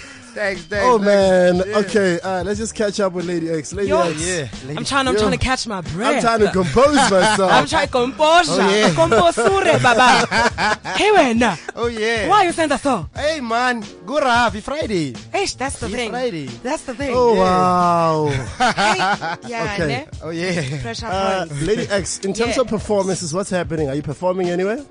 Thanks, 0.34 0.62
thanks. 0.64 0.84
Oh 0.86 0.98
thanks. 0.98 1.66
man. 1.66 1.74
Okay, 1.84 2.20
uh, 2.20 2.44
let's 2.44 2.58
just 2.58 2.74
catch 2.74 3.00
up 3.00 3.12
with 3.12 3.26
Lady 3.26 3.50
X. 3.50 3.72
Lady 3.72 3.88
Yo. 3.90 4.00
X. 4.02 4.26
Yeah. 4.26 4.48
I'm 4.76 4.84
trying. 4.84 5.08
I'm 5.08 5.14
Yo. 5.14 5.20
trying 5.20 5.32
to 5.32 5.38
catch 5.38 5.66
my 5.66 5.80
breath. 5.80 6.16
I'm 6.16 6.20
trying 6.20 6.40
to 6.40 6.50
compose 6.52 6.94
myself. 7.10 7.52
I'm 7.52 7.66
trying 7.66 7.86
to 7.86 7.92
compose. 7.92 8.46
Oh, 8.48 8.70
yeah. 8.70 8.94
Composure, 8.94 9.78
baba. 9.82 10.78
hey, 10.96 11.10
wena. 11.12 11.58
Oh 11.76 11.86
yeah. 11.86 12.28
Why 12.28 12.44
you 12.44 12.52
saying 12.52 12.68
that 12.70 12.80
so? 12.80 13.08
Hey 13.14 13.40
man, 13.40 13.84
good 14.06 14.22
happy 14.22 14.60
Friday. 14.60 15.14
Hey, 15.32 15.46
that's 15.46 15.78
the 15.80 15.86
It's 15.86 15.94
thing. 15.94 16.10
Friday. 16.10 16.46
That's 16.62 16.84
the 16.84 16.94
thing. 16.94 17.10
oh 17.14 17.34
wow. 17.34 18.28
Hey, 18.28 19.48
yeah, 19.48 19.74
Okay. 19.74 19.86
ne? 19.88 20.06
Oh 20.22 20.30
yeah. 20.30 20.80
Pressure 20.82 21.06
Uh, 21.06 21.46
points. 21.46 21.62
Lady 21.62 21.86
X, 21.88 22.18
in 22.20 22.32
terms 22.34 22.56
Yeah. 22.56 22.62
of 22.62 22.68
performances, 22.68 23.32
what's 23.34 23.50
happening? 23.50 23.88
Are 23.88 23.94
you 23.94 24.02
performing 24.02 24.48
anywhere? 24.50 24.84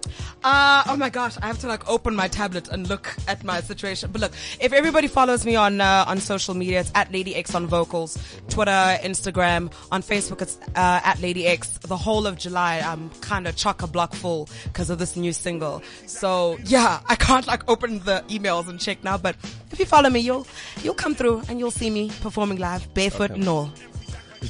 Uh, 0.43 0.84
oh 0.88 0.96
my 0.98 1.10
gosh, 1.10 1.38
I 1.41 1.48
have 1.48 1.60
to 1.60 1.67
like 1.67 1.88
open 1.89 2.15
my 2.15 2.27
tablet 2.27 2.67
and 2.69 2.88
look 2.89 3.13
at 3.27 3.43
my 3.43 3.62
situation. 3.62 4.10
But 4.12 4.22
look, 4.22 4.31
if 4.60 4.74
everybody 4.74 5.08
follows 5.08 5.28
me 5.45 5.55
on 5.55 5.79
uh, 5.81 6.05
on 6.07 6.19
social 6.19 6.53
media, 6.53 6.79
it's 6.81 6.91
at 6.95 7.12
Lady 7.12 7.36
X 7.36 7.53
on 7.55 7.67
vocals, 7.67 8.17
Twitter, 8.50 8.98
Instagram, 9.03 9.71
on 9.91 10.01
Facebook, 10.01 10.41
it's 10.41 10.57
uh, 10.75 11.01
at 11.03 11.21
Lady 11.21 11.45
X. 11.45 11.77
The 11.79 11.98
whole 11.98 12.25
of 12.25 12.38
July, 12.38 12.79
I'm 12.79 13.09
kind 13.21 13.48
of 13.48 13.55
chock 13.55 13.81
a 13.83 13.88
block 13.88 14.13
full 14.13 14.50
because 14.63 14.89
of 14.89 14.98
this 14.98 15.15
new 15.15 15.31
single. 15.31 15.83
So 16.05 16.57
yeah, 16.65 17.01
I 17.07 17.15
can't 17.15 17.45
like 17.48 17.69
open 17.69 18.00
the 18.00 18.24
emails 18.29 18.67
and 18.67 18.79
check 18.79 19.03
now. 19.03 19.17
But 19.17 19.36
if 19.71 19.79
you 19.79 19.86
follow 19.86 20.09
me, 20.09 20.19
you'll 20.19 20.48
you'll 20.83 20.95
come 20.95 21.15
through 21.15 21.43
and 21.48 21.59
you'll 21.59 21.71
see 21.71 21.89
me 21.89 22.12
performing 22.21 22.57
live, 22.57 22.91
barefoot 22.93 23.31
and 23.31 23.48
all. 23.48 23.71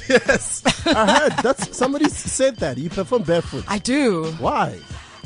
Yes. 0.08 0.62
I 0.86 1.18
heard 1.18 1.32
that's 1.42 1.76
somebody 1.76 2.08
said 2.08 2.56
that. 2.56 2.78
You 2.78 2.90
perform 2.90 3.22
barefoot. 3.22 3.64
I 3.68 3.78
do. 3.78 4.32
Why? 4.38 4.78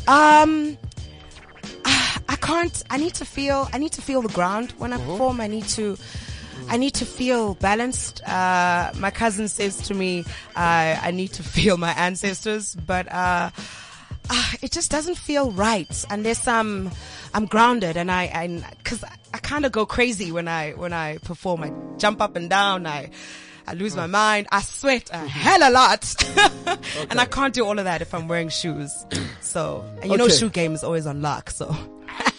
Um, 0.06 0.76
can't. 2.44 2.82
I 2.90 2.98
need 2.98 3.14
to 3.14 3.24
feel. 3.24 3.68
I 3.72 3.78
need 3.78 3.92
to 3.92 4.02
feel 4.02 4.22
the 4.22 4.28
ground 4.28 4.72
when 4.78 4.92
I 4.92 4.98
perform. 4.98 5.40
I 5.40 5.46
need 5.46 5.64
to. 5.78 5.96
I 6.68 6.76
need 6.76 6.94
to 6.94 7.04
feel 7.04 7.54
balanced. 7.54 8.22
Uh, 8.26 8.92
my 8.96 9.10
cousin 9.10 9.48
says 9.48 9.76
to 9.88 9.94
me, 9.94 10.24
uh, 10.56 10.96
I 11.02 11.10
need 11.10 11.32
to 11.34 11.42
feel 11.42 11.76
my 11.76 11.92
ancestors, 11.92 12.74
but 12.74 13.10
uh, 13.10 13.50
uh, 14.30 14.52
it 14.62 14.72
just 14.72 14.90
doesn't 14.90 15.16
feel 15.16 15.50
right 15.50 16.04
unless 16.10 16.46
I'm 16.46 16.90
I'm 17.34 17.46
grounded 17.46 17.96
and 17.96 18.10
I 18.10 18.22
I 18.24 18.74
because 18.78 19.04
I 19.34 19.38
kind 19.38 19.64
of 19.66 19.72
go 19.72 19.84
crazy 19.86 20.32
when 20.32 20.48
I 20.48 20.72
when 20.72 20.92
I 20.92 21.18
perform. 21.18 21.62
I 21.64 21.72
jump 21.98 22.20
up 22.20 22.36
and 22.36 22.48
down. 22.48 22.86
I 22.86 23.10
I 23.66 23.74
lose 23.74 23.96
my 23.96 24.06
mind. 24.06 24.46
I 24.52 24.60
sweat 24.60 25.10
a 25.12 25.18
hell 25.18 25.60
a 25.62 25.70
lot, 25.70 26.02
and 27.10 27.18
I 27.18 27.24
can't 27.24 27.54
do 27.54 27.64
all 27.64 27.78
of 27.78 27.84
that 27.84 28.02
if 28.02 28.14
I'm 28.14 28.28
wearing 28.28 28.50
shoes. 28.50 29.06
So 29.40 29.84
and 30.02 30.10
you 30.10 30.16
know, 30.18 30.28
shoe 30.28 30.50
game 30.50 30.74
is 30.74 30.84
always 30.84 31.06
on 31.06 31.22
lock. 31.22 31.50
So 31.50 31.74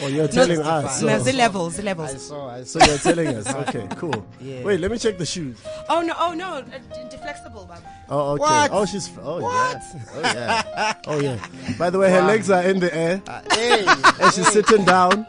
Oh, 0.00 0.06
you're 0.08 0.28
telling 0.28 0.60
us. 0.60 1.02
no, 1.02 1.18
the 1.18 1.32
levels, 1.32 1.76
the 1.76 1.82
I 1.82 1.84
levels. 1.86 2.26
saw. 2.28 2.48
I 2.50 2.64
so 2.64 2.78
you're 2.84 2.98
telling 2.98 3.28
us. 3.28 3.46
Okay, 3.54 3.86
cool. 3.96 4.26
Yeah. 4.40 4.62
Wait, 4.64 4.80
let 4.80 4.90
me 4.90 4.98
check 4.98 5.18
the 5.18 5.26
shoes. 5.26 5.58
Oh 5.88 6.00
no, 6.02 6.14
oh 6.18 6.32
no, 6.34 6.54
uh, 6.54 6.62
deflexible, 7.10 7.68
Baba. 7.68 7.82
Oh, 8.08 8.32
okay. 8.32 8.40
What? 8.40 8.70
Oh, 8.72 8.84
she's. 8.86 9.10
Oh, 9.22 9.38
yeah. 9.40 9.80
Oh, 10.14 10.20
yeah. 10.22 10.94
Oh, 11.06 11.20
yeah. 11.20 11.38
By 11.78 11.90
the 11.90 11.98
way, 11.98 12.10
her 12.10 12.22
legs 12.22 12.50
are 12.50 12.62
in 12.62 12.80
the 12.80 12.94
air 12.94 13.22
Hey. 13.52 13.84
and 13.86 14.32
she's 14.34 14.48
sitting 14.52 14.84
down. 14.84 15.26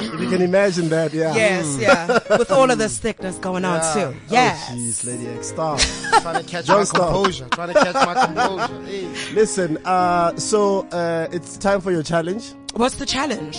if 0.00 0.20
you 0.20 0.28
can 0.30 0.42
imagine 0.42 0.88
that, 0.88 1.12
yeah. 1.12 1.34
Yes, 1.34 1.78
yeah. 1.80 2.18
With 2.38 2.50
all 2.50 2.70
of 2.70 2.78
this 2.78 2.98
thickness 2.98 3.36
going 3.38 3.64
on 3.64 3.80
too. 3.94 4.16
Yes. 4.28 4.68
Oh, 4.70 4.74
jeez, 4.74 5.04
Lady 5.06 5.28
X, 5.28 5.48
stop. 5.48 5.78
Trying 6.22 6.42
to 6.42 6.48
catch 6.48 6.66
Don't 6.66 6.78
my 6.78 6.84
stop. 6.84 7.12
composure. 7.12 7.48
Trying 7.50 7.68
to 7.68 7.74
catch 7.74 7.94
my 7.94 8.26
composure. 8.26 8.82
Hey. 8.86 9.34
Listen, 9.34 9.78
uh, 9.84 10.34
so 10.36 10.86
uh, 10.88 11.28
it's 11.32 11.56
time 11.56 11.80
for 11.80 11.90
your 11.92 12.02
challenge. 12.02 12.52
What's 12.74 12.96
the 12.96 13.06
challenge? 13.06 13.58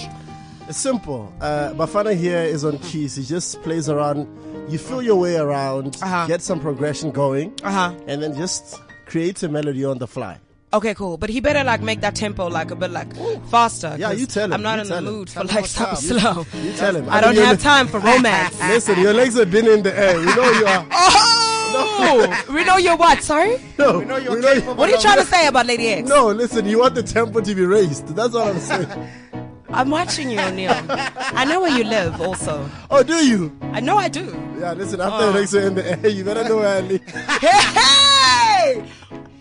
It's 0.68 0.78
simple. 0.78 1.32
Uh, 1.42 1.74
Bafana 1.74 2.16
here 2.16 2.40
is 2.42 2.64
on 2.64 2.78
keys. 2.80 3.16
He 3.16 3.24
just 3.24 3.62
plays 3.64 3.90
around. 3.90 4.28
You 4.70 4.78
feel 4.78 5.02
your 5.02 5.18
way 5.18 5.36
around, 5.36 5.98
Uh-huh. 6.02 6.26
get 6.28 6.42
some 6.42 6.60
progression 6.60 7.12
going, 7.12 7.54
Uh 7.64 7.72
huh. 7.72 7.94
and 8.08 8.24
then 8.24 8.36
just 8.36 8.80
create 9.06 9.44
a 9.44 9.50
melody 9.50 9.84
on 9.86 9.98
the 10.00 10.08
fly. 10.08 10.38
Okay, 10.74 10.96
cool. 10.96 11.18
But 11.18 11.30
he 11.30 11.40
better 11.42 11.64
like 11.64 11.82
make 11.84 12.02
that 12.02 12.16
tempo 12.16 12.48
like 12.48 12.72
a 12.72 12.76
bit 12.76 12.90
like 12.90 13.14
faster. 13.52 13.96
Yeah, 14.00 14.12
you 14.14 14.26
tell 14.26 14.46
him, 14.46 14.54
I'm 14.54 14.64
not 14.64 14.80
in 14.80 14.86
the 14.88 14.96
tell 14.96 15.06
him. 15.08 15.14
mood 15.14 15.30
for 15.30 15.44
like 15.44 15.68
something 15.68 15.98
slow. 16.20 16.46
You 16.64 16.74
tell 16.74 16.96
him. 16.96 17.08
I 17.10 17.22
don't 17.22 17.36
have 17.38 17.62
time 17.62 17.88
for 17.88 18.00
romance. 18.12 18.58
Listen, 18.62 19.00
your 19.00 19.14
legs 19.14 19.36
have 19.38 19.52
been 19.52 19.68
in 19.68 19.84
the 19.84 19.96
air. 19.96 20.18
You 20.20 20.26
know 20.36 20.50
you 20.52 20.66
are. 20.66 20.88
Oh, 20.92 21.43
we 22.54 22.64
know 22.64 22.78
you're 22.78 22.96
what? 22.98 23.22
Sorry. 23.24 23.58
No, 23.78 24.00
We 24.00 24.06
know 24.06 24.18
you're 24.18 24.36
we 24.36 24.42
know 24.42 24.52
you- 24.52 24.62
capable 24.62 24.76
What 24.76 24.90
are 24.90 24.94
you 24.94 25.00
trying 25.02 25.18
to 25.20 25.26
say 25.26 25.48
about 25.48 25.66
Lady 25.66 25.88
X? 25.90 26.08
No, 26.08 26.28
listen, 26.32 26.66
you 26.66 26.80
want 26.80 26.96
the 26.96 27.04
tempo 27.04 27.42
to 27.42 27.56
be 27.56 27.66
raised. 27.66 28.08
That's 28.16 28.34
what 28.34 28.48
I'm 28.48 28.60
saying. 28.60 29.10
I'm 29.70 29.90
watching 29.90 30.30
you, 30.30 30.40
O'Neal. 30.40 30.72
I 30.90 31.46
know 31.46 31.62
where 31.62 31.76
you 31.76 31.84
live. 31.84 32.22
Also, 32.22 32.70
Oh, 32.92 33.02
do 33.02 33.16
you? 33.26 33.52
I 33.72 33.80
know 33.80 33.98
I 33.98 34.08
do. 34.08 34.26
Yeah, 34.60 34.74
listen, 34.74 35.02
after 35.02 35.26
your 35.26 35.34
legs 35.34 35.56
are 35.56 35.62
in 35.62 35.74
the 35.76 35.90
air, 36.00 36.10
you 36.10 36.24
better 36.24 36.44
know 36.44 36.58
where 36.58 36.78
I 36.78 36.82
live. 36.82 37.02
Hey! 37.42 38.84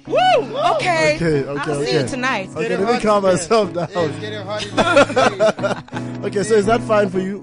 Woo! 0.07 0.17
Okay. 0.77 1.17
Okay, 1.17 1.45
okay, 1.45 1.71
I'll 1.71 1.85
see 1.85 1.93
you 2.01 2.07
tonight. 2.09 2.49
Okay, 2.51 2.69
Getting 2.69 2.87
let 2.87 2.95
me 2.97 3.01
calm 3.01 3.23
myself 3.23 3.73
Hey, 3.75 3.83
it's 3.83 3.95
down. 3.95 4.21
getting 4.21 4.43
hot. 4.43 6.25
Okay, 6.25 6.43
so 6.43 6.55
is 6.55 6.67
that 6.67 6.81
fine 6.83 7.09
for 7.11 7.21
you? 7.21 7.41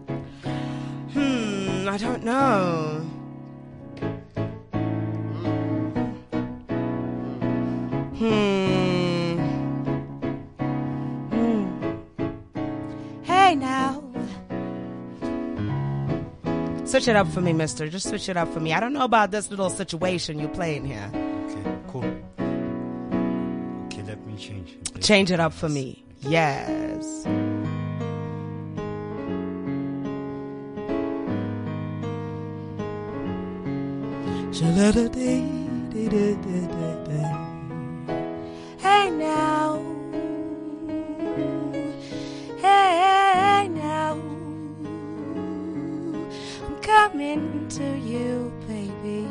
Hmm. 1.14 1.88
I 1.88 1.98
don't 1.98 2.24
know. 2.24 3.09
Hmm. 8.20 9.40
Hmm. 11.32 11.64
Hey 13.24 13.56
now. 13.56 14.04
Switch 16.84 17.08
it 17.08 17.16
up 17.16 17.30
for 17.30 17.40
me, 17.40 17.54
mister. 17.54 17.88
Just 17.88 18.10
switch 18.10 18.28
it 18.28 18.36
up 18.36 18.52
for 18.52 18.60
me. 18.60 18.74
I 18.74 18.82
don't 18.82 18.92
know 18.92 19.06
about 19.06 19.32
this 19.32 19.50
little 19.50 19.70
situation 19.70 20.38
you're 20.38 20.50
playing 20.50 20.84
here. 20.84 21.10
Okay, 21.14 21.64
cool. 21.88 22.04
Okay, 23.86 24.04
let 24.04 24.28
me 24.28 24.36
change. 24.36 24.78
Change 25.00 25.32
it 25.32 25.40
up 25.40 25.54
for 25.54 25.70
me. 25.70 26.04
Yes. 26.20 27.26
Hey 39.10 39.16
now. 39.16 39.82
Hey 42.62 43.68
now. 43.74 44.14
I'm 46.64 46.76
coming 46.84 47.68
to 47.70 47.98
you, 47.98 48.54
baby. 48.68 49.26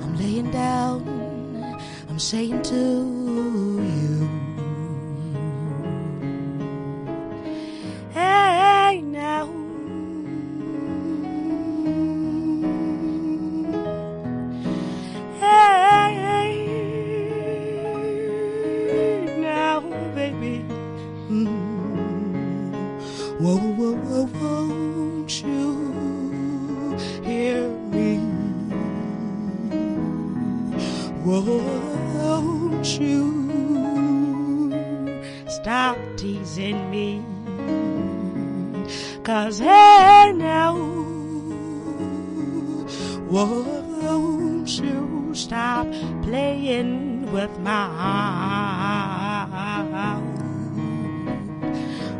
I'm 0.00 0.16
laying 0.16 0.52
down, 0.52 1.02
I'm 2.08 2.20
saying 2.20 2.62
to 2.62 3.23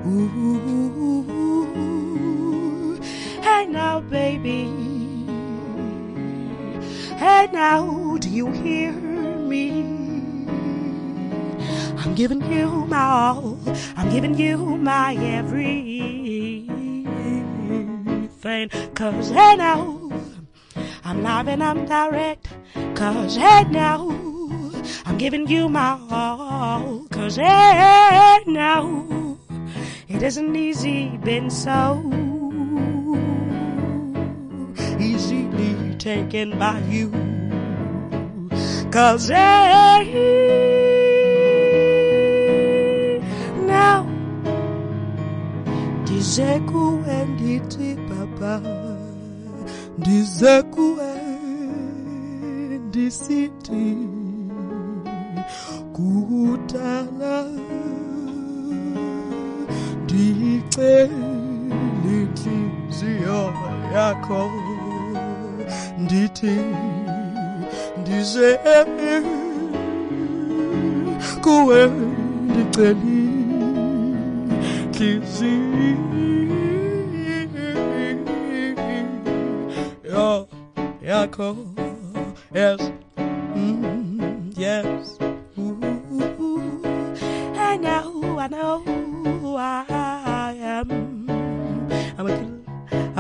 Ooh, 0.07 1.25
hey 3.41 3.65
now, 3.67 4.01
baby. 4.01 4.69
Hey 7.17 7.49
now, 7.51 8.19
do 8.19 8.29
you 8.29 8.51
hear 8.53 8.93
me? 8.93 9.71
I'm 11.97 12.15
giving 12.15 12.43
you 12.53 12.85
my 12.87 13.03
all. 13.03 13.59
I'm 13.97 14.11
giving 14.11 14.35
you 14.39 14.59
my 14.59 15.15
everything. 15.15 16.69
Cause 18.95 19.31
hey 19.31 19.57
now, 19.57 20.13
I'm 21.03 21.23
live 21.23 21.49
and 21.49 21.65
I'm 21.65 21.87
direct. 21.87 22.49
Cause 22.95 23.37
hey 23.37 23.65
now, 23.71 24.11
I'm 25.07 25.17
giving 25.17 25.49
you 25.49 25.71
my 25.71 25.99
all. 26.11 27.07
Cause 27.11 27.37
hey 27.37 28.43
now, 28.47 29.34
it 30.15 30.23
isn't 30.23 30.55
easy 30.55 31.09
being 31.25 31.51
so 31.51 32.01
easily 35.01 35.97
taken 35.99 36.57
by 36.57 36.79
you. 36.89 37.11
Cause 38.93 39.29
hey 39.29 40.07
now, 43.67 44.07
dizeku 46.07 46.85
enditi 47.19 47.91
papa, 48.09 48.55
dizeku 49.99 50.87
endisiti 52.71 53.87
kutala 55.97 57.37
ndicela 60.75 61.09
inhliziyo 62.15 63.41
yakho 63.95 64.41
ndithi 66.03 66.57
ndize 68.01 68.51
kuwe 71.43 71.81
ndicela 72.51 73.01
inhliziyo 79.95 80.49
yakho 81.09 81.49
yes 82.55 82.81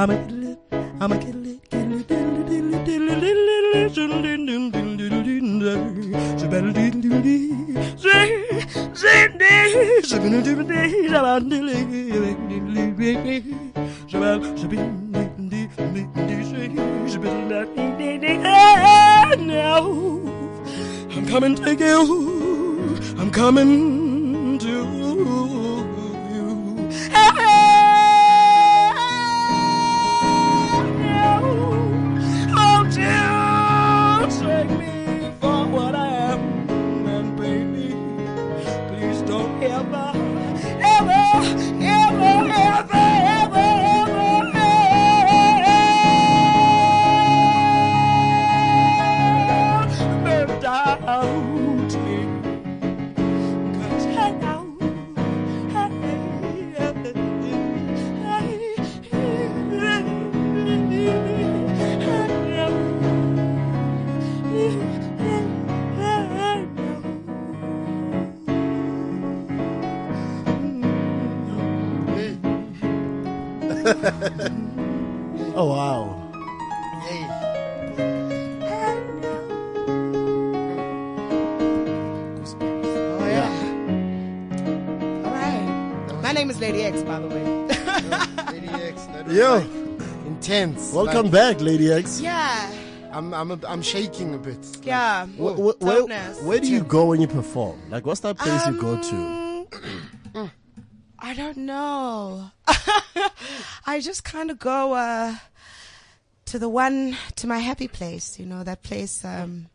I 0.04 0.06
mean, 0.06 0.33
My 86.24 86.32
name 86.32 86.48
is 86.48 86.58
Lady 86.58 86.80
X, 86.80 87.02
by 87.02 87.20
the 87.20 87.28
way. 87.28 87.44
Lady 88.50 88.68
X, 88.68 89.04
that 89.12 89.26
was 89.26 89.36
Yo. 89.36 89.56
like 89.58 89.66
intense. 90.26 90.90
Welcome 90.94 91.24
Like, 91.24 91.32
back, 91.32 91.60
Lady 91.60 91.92
X. 91.92 92.18
yeah. 92.18 92.72
I'm 93.12 93.34
I'm 93.34 93.50
a, 93.50 93.58
I'm 93.68 93.82
shaking 93.82 94.34
a 94.34 94.38
bit. 94.38 94.56
Yeah. 94.82 95.26
Wh- 95.26 95.54
wh- 95.54 95.82
where, 95.82 96.06
where 96.48 96.58
do 96.60 96.68
you 96.68 96.82
go 96.82 97.04
when 97.10 97.20
you 97.20 97.28
perform? 97.28 97.78
Like, 97.90 98.06
what's 98.06 98.20
that 98.20 98.38
place 98.38 98.66
you 98.66 98.80
go 98.80 98.96
to? 99.02 99.68
Um, 100.34 100.50
I 101.18 101.34
don't 101.34 101.58
know. 101.58 102.50
I 103.86 104.00
just 104.00 104.24
kind 104.24 104.50
of 104.50 104.58
go 104.58 104.94
uh, 104.94 105.34
to 106.46 106.58
the 106.58 106.70
one 106.70 107.18
to 107.36 107.46
my 107.46 107.58
happy 107.58 107.86
place. 107.86 108.38
You 108.38 108.46
know 108.46 108.64
that 108.64 108.82
place. 108.82 109.22
Um, 109.26 109.66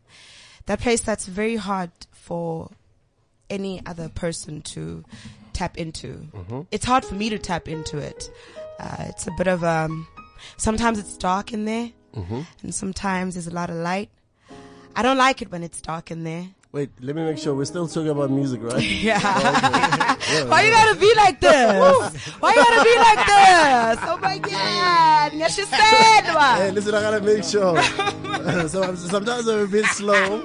that 0.66 0.80
place 0.80 1.00
that's 1.00 1.26
very 1.26 1.56
hard 1.56 1.92
for 2.10 2.70
any 3.48 3.80
other 3.86 4.08
person 4.08 4.62
to 4.62 5.04
tap 5.60 5.76
into. 5.76 6.08
It's 6.70 6.86
hard 6.86 7.04
for 7.04 7.14
me 7.14 7.28
to 7.28 7.38
tap 7.38 7.68
into 7.68 7.98
it. 7.98 8.30
Uh, 8.78 9.04
it's 9.10 9.26
a 9.26 9.32
bit 9.36 9.46
of 9.46 9.62
um. 9.62 10.06
Sometimes 10.56 10.98
it's 10.98 11.18
dark 11.18 11.52
in 11.52 11.66
there, 11.66 11.90
and 12.62 12.74
sometimes 12.74 13.34
there's 13.34 13.46
a 13.46 13.56
lot 13.60 13.68
of 13.68 13.76
light. 13.76 14.08
I 14.96 15.02
don't 15.02 15.18
like 15.18 15.42
it 15.42 15.52
when 15.52 15.62
it's 15.62 15.80
dark 15.82 16.10
in 16.10 16.24
there. 16.24 16.46
Wait, 16.72 16.88
let 17.00 17.16
me 17.16 17.24
make 17.24 17.36
sure 17.36 17.52
we're 17.52 17.64
still 17.64 17.88
talking 17.88 18.08
about 18.10 18.30
music, 18.30 18.60
right? 18.62 18.82
Yeah. 20.30 20.44
Why 20.50 20.62
you 20.62 20.70
gotta 20.70 20.98
be 21.00 21.12
like 21.16 21.40
this? 21.40 22.26
Why 22.40 22.50
you 22.54 22.62
gotta 22.66 22.84
be 22.84 22.96
like 23.08 23.22
this? 23.32 23.98
Oh 24.10 24.18
my 24.22 24.38
god. 24.38 25.32
Yeah, 25.32 25.48
she 25.48 25.62
said 25.62 25.80
Hey, 25.80 26.70
listen, 26.70 26.94
I 26.94 27.00
gotta 27.02 27.20
make 27.20 27.42
sure. 27.42 27.82
so 28.68 28.94
sometimes 28.94 29.48
I'm 29.48 29.64
a 29.64 29.66
bit 29.66 29.86
slow. 29.86 30.44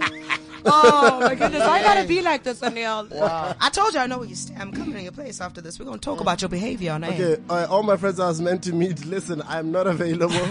Oh 0.66 1.20
my 1.22 1.36
goodness. 1.36 1.62
Why 1.62 1.78
you 1.80 1.84
gotta 1.84 2.08
be 2.08 2.22
like 2.22 2.44
this, 2.44 2.62
O'Neal? 2.64 3.08
I 3.14 3.70
told 3.72 3.94
you 3.94 4.00
I 4.00 4.08
know 4.08 4.18
where 4.20 4.28
you 4.28 4.36
stand. 4.36 4.62
I'm 4.62 4.72
coming 4.72 4.94
to 4.96 5.02
your 5.02 5.12
place 5.12 5.40
after 5.42 5.62
this. 5.62 5.80
We're 5.80 5.86
gonna 5.86 5.98
talk 6.00 6.22
about 6.22 6.42
your 6.42 6.50
behavior 6.50 6.92
on 6.94 7.04
air. 7.04 7.12
Okay, 7.14 7.42
uh, 7.50 7.68
all 7.70 7.84
my 7.84 7.98
friends 7.98 8.20
I 8.20 8.28
was 8.28 8.42
meant 8.42 8.64
to 8.64 8.74
meet, 8.74 9.06
listen, 9.06 9.42
I'm 9.48 9.72
not 9.72 9.88
available. 9.88 10.36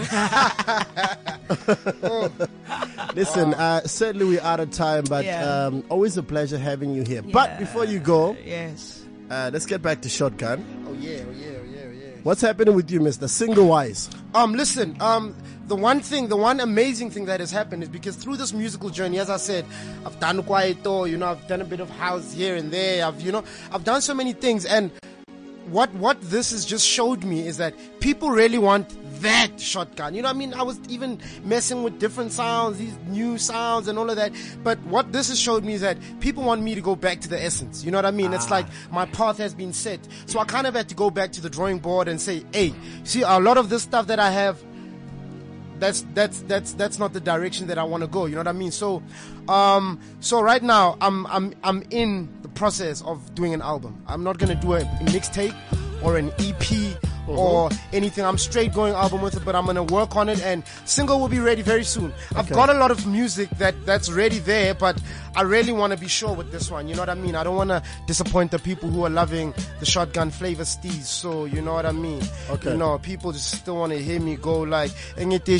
listen, 3.15 3.53
uh, 3.53 3.81
certainly 3.81 4.25
we're 4.25 4.41
out 4.41 4.59
of 4.59 4.71
time, 4.71 5.03
but 5.09 5.25
Yeah. 5.25 5.65
um, 5.67 5.83
always 5.89 6.17
a 6.17 6.23
pleasure 6.23 6.57
having 6.57 6.93
you 6.93 7.03
here. 7.03 7.21
But 7.21 7.59
before 7.59 7.85
you 7.85 7.99
go, 7.99 8.35
Yes. 8.45 9.03
uh, 9.29 9.49
let's 9.53 9.65
get 9.65 9.81
back 9.81 10.01
to 10.01 10.09
Shotgun. 10.09 10.63
Oh 10.87 10.93
yeah, 10.93 11.19
oh 11.27 11.31
yeah, 11.31 11.47
oh 11.47 11.63
yeah, 11.65 11.79
oh 11.87 11.91
yeah. 11.91 12.07
What's 12.23 12.41
happening 12.41 12.75
with 12.75 12.89
you, 12.91 12.99
Mr. 12.99 13.29
Single 13.29 13.67
Wise? 13.67 14.09
Um, 14.33 14.53
listen, 14.53 14.95
um, 14.99 15.35
the 15.67 15.75
one 15.75 15.99
thing, 15.99 16.27
the 16.27 16.37
one 16.37 16.59
amazing 16.59 17.09
thing 17.09 17.25
that 17.25 17.39
has 17.39 17.51
happened 17.51 17.83
is 17.83 17.89
because 17.89 18.15
through 18.15 18.37
this 18.37 18.53
musical 18.53 18.89
journey, 18.89 19.19
as 19.19 19.29
I 19.29 19.37
said, 19.37 19.65
I've 20.05 20.19
done 20.19 20.43
Kwaito, 20.43 21.09
you 21.09 21.17
know, 21.17 21.27
I've 21.27 21.47
done 21.47 21.61
a 21.61 21.65
bit 21.65 21.79
of 21.79 21.89
house 21.89 22.33
here 22.33 22.55
and 22.55 22.71
there, 22.71 23.05
I've, 23.05 23.19
you 23.21 23.31
know, 23.31 23.43
I've 23.71 23.83
done 23.83 24.01
so 24.01 24.13
many 24.13 24.33
things, 24.33 24.65
and 24.65 24.91
what 25.67 25.91
what 25.95 26.21
this 26.21 26.51
has 26.51 26.63
just 26.63 26.85
showed 26.85 27.23
me 27.23 27.47
is 27.47 27.57
that 27.57 27.73
people 27.99 28.29
really 28.29 28.57
want 28.57 28.95
that 29.21 29.59
shotgun. 29.59 30.13
You 30.13 30.21
know 30.21 30.27
what 30.27 30.35
I 30.35 30.39
mean? 30.39 30.53
I 30.53 30.61
was 30.61 30.79
even 30.89 31.19
messing 31.43 31.83
with 31.83 31.99
different 31.99 32.31
sounds, 32.31 32.77
these 32.77 32.95
new 33.07 33.37
sounds 33.37 33.87
and 33.87 33.97
all 33.97 34.09
of 34.09 34.15
that. 34.17 34.31
But 34.63 34.77
what 34.81 35.11
this 35.11 35.29
has 35.29 35.39
showed 35.39 35.63
me 35.63 35.73
is 35.73 35.81
that 35.81 35.97
people 36.19 36.43
want 36.43 36.61
me 36.61 36.75
to 36.75 36.81
go 36.81 36.95
back 36.95 37.21
to 37.21 37.29
the 37.29 37.41
essence. 37.41 37.83
You 37.83 37.91
know 37.91 37.97
what 37.97 38.05
I 38.05 38.11
mean? 38.11 38.33
It's 38.33 38.47
ah. 38.47 38.55
like 38.55 38.65
my 38.91 39.05
path 39.07 39.37
has 39.37 39.53
been 39.53 39.73
set. 39.73 39.99
So 40.27 40.39
I 40.39 40.45
kind 40.45 40.67
of 40.67 40.75
had 40.75 40.89
to 40.89 40.95
go 40.95 41.09
back 41.09 41.31
to 41.33 41.41
the 41.41 41.49
drawing 41.49 41.79
board 41.79 42.07
and 42.07 42.21
say, 42.21 42.43
hey, 42.53 42.73
see, 43.03 43.23
a 43.23 43.39
lot 43.39 43.57
of 43.57 43.69
this 43.69 43.83
stuff 43.83 44.07
that 44.07 44.19
I 44.19 44.29
have, 44.29 44.61
that's 45.79 46.05
that's 46.13 46.41
that's 46.41 46.73
that's 46.73 46.99
not 46.99 47.13
the 47.13 47.19
direction 47.19 47.67
that 47.67 47.77
I 47.77 47.83
want 47.83 48.01
to 48.01 48.07
go. 48.07 48.25
You 48.25 48.35
know 48.35 48.41
what 48.41 48.47
I 48.47 48.53
mean? 48.53 48.71
So, 48.71 49.03
um, 49.47 49.99
so 50.19 50.41
right 50.41 50.63
now 50.63 50.97
I'm 51.01 51.25
I'm 51.27 51.53
I'm 51.63 51.83
in 51.89 52.29
the 52.41 52.49
process 52.49 53.01
of 53.01 53.35
doing 53.35 53.53
an 53.53 53.61
album. 53.61 54.03
I'm 54.07 54.23
not 54.23 54.37
gonna 54.37 54.55
do 54.55 54.73
a 54.73 54.81
mixtape 55.05 55.55
or 56.03 56.17
an 56.17 56.31
EP 56.39 56.97
or 57.27 57.69
mm-hmm. 57.69 57.95
anything. 57.95 58.25
I'm 58.25 58.37
straight 58.37 58.73
going 58.73 58.93
album 58.93 59.21
with 59.21 59.35
it, 59.35 59.45
but 59.45 59.55
I'm 59.55 59.65
gonna 59.65 59.83
work 59.83 60.15
on 60.15 60.29
it 60.29 60.41
and 60.43 60.63
single 60.85 61.19
will 61.19 61.27
be 61.27 61.39
ready 61.39 61.61
very 61.61 61.83
soon. 61.83 62.13
I've 62.35 62.49
got 62.49 62.69
a 62.69 62.73
lot 62.73 62.91
of 62.91 63.05
music 63.07 63.49
that 63.57 63.85
that's 63.85 64.11
ready 64.11 64.39
there, 64.39 64.73
but 64.73 65.01
I 65.35 65.41
really 65.41 65.71
want 65.71 65.91
to 65.93 65.99
be 65.99 66.07
sure 66.07 66.33
with 66.33 66.51
this 66.51 66.71
one. 66.71 66.87
You 66.87 66.95
know 66.95 67.01
what 67.01 67.09
I 67.09 67.15
mean? 67.15 67.35
I 67.35 67.43
don't 67.43 67.55
want 67.55 67.69
to 67.69 67.83
disappoint 68.07 68.51
the 68.51 68.59
people 68.59 68.89
who 68.89 69.05
are 69.05 69.09
loving 69.09 69.53
the 69.79 69.85
shotgun 69.85 70.31
flavor 70.31 70.63
steez. 70.63 71.03
So 71.03 71.45
you 71.45 71.61
know 71.61 71.73
what 71.73 71.85
I 71.85 71.91
mean? 71.91 72.21
Okay. 72.49 72.71
You 72.71 72.77
know, 72.77 72.97
people 72.99 73.31
just 73.31 73.51
still 73.51 73.77
want 73.77 73.91
to 73.91 73.99
hear 73.99 74.19
me 74.19 74.35
go 74.37 74.61
like, 74.61 74.91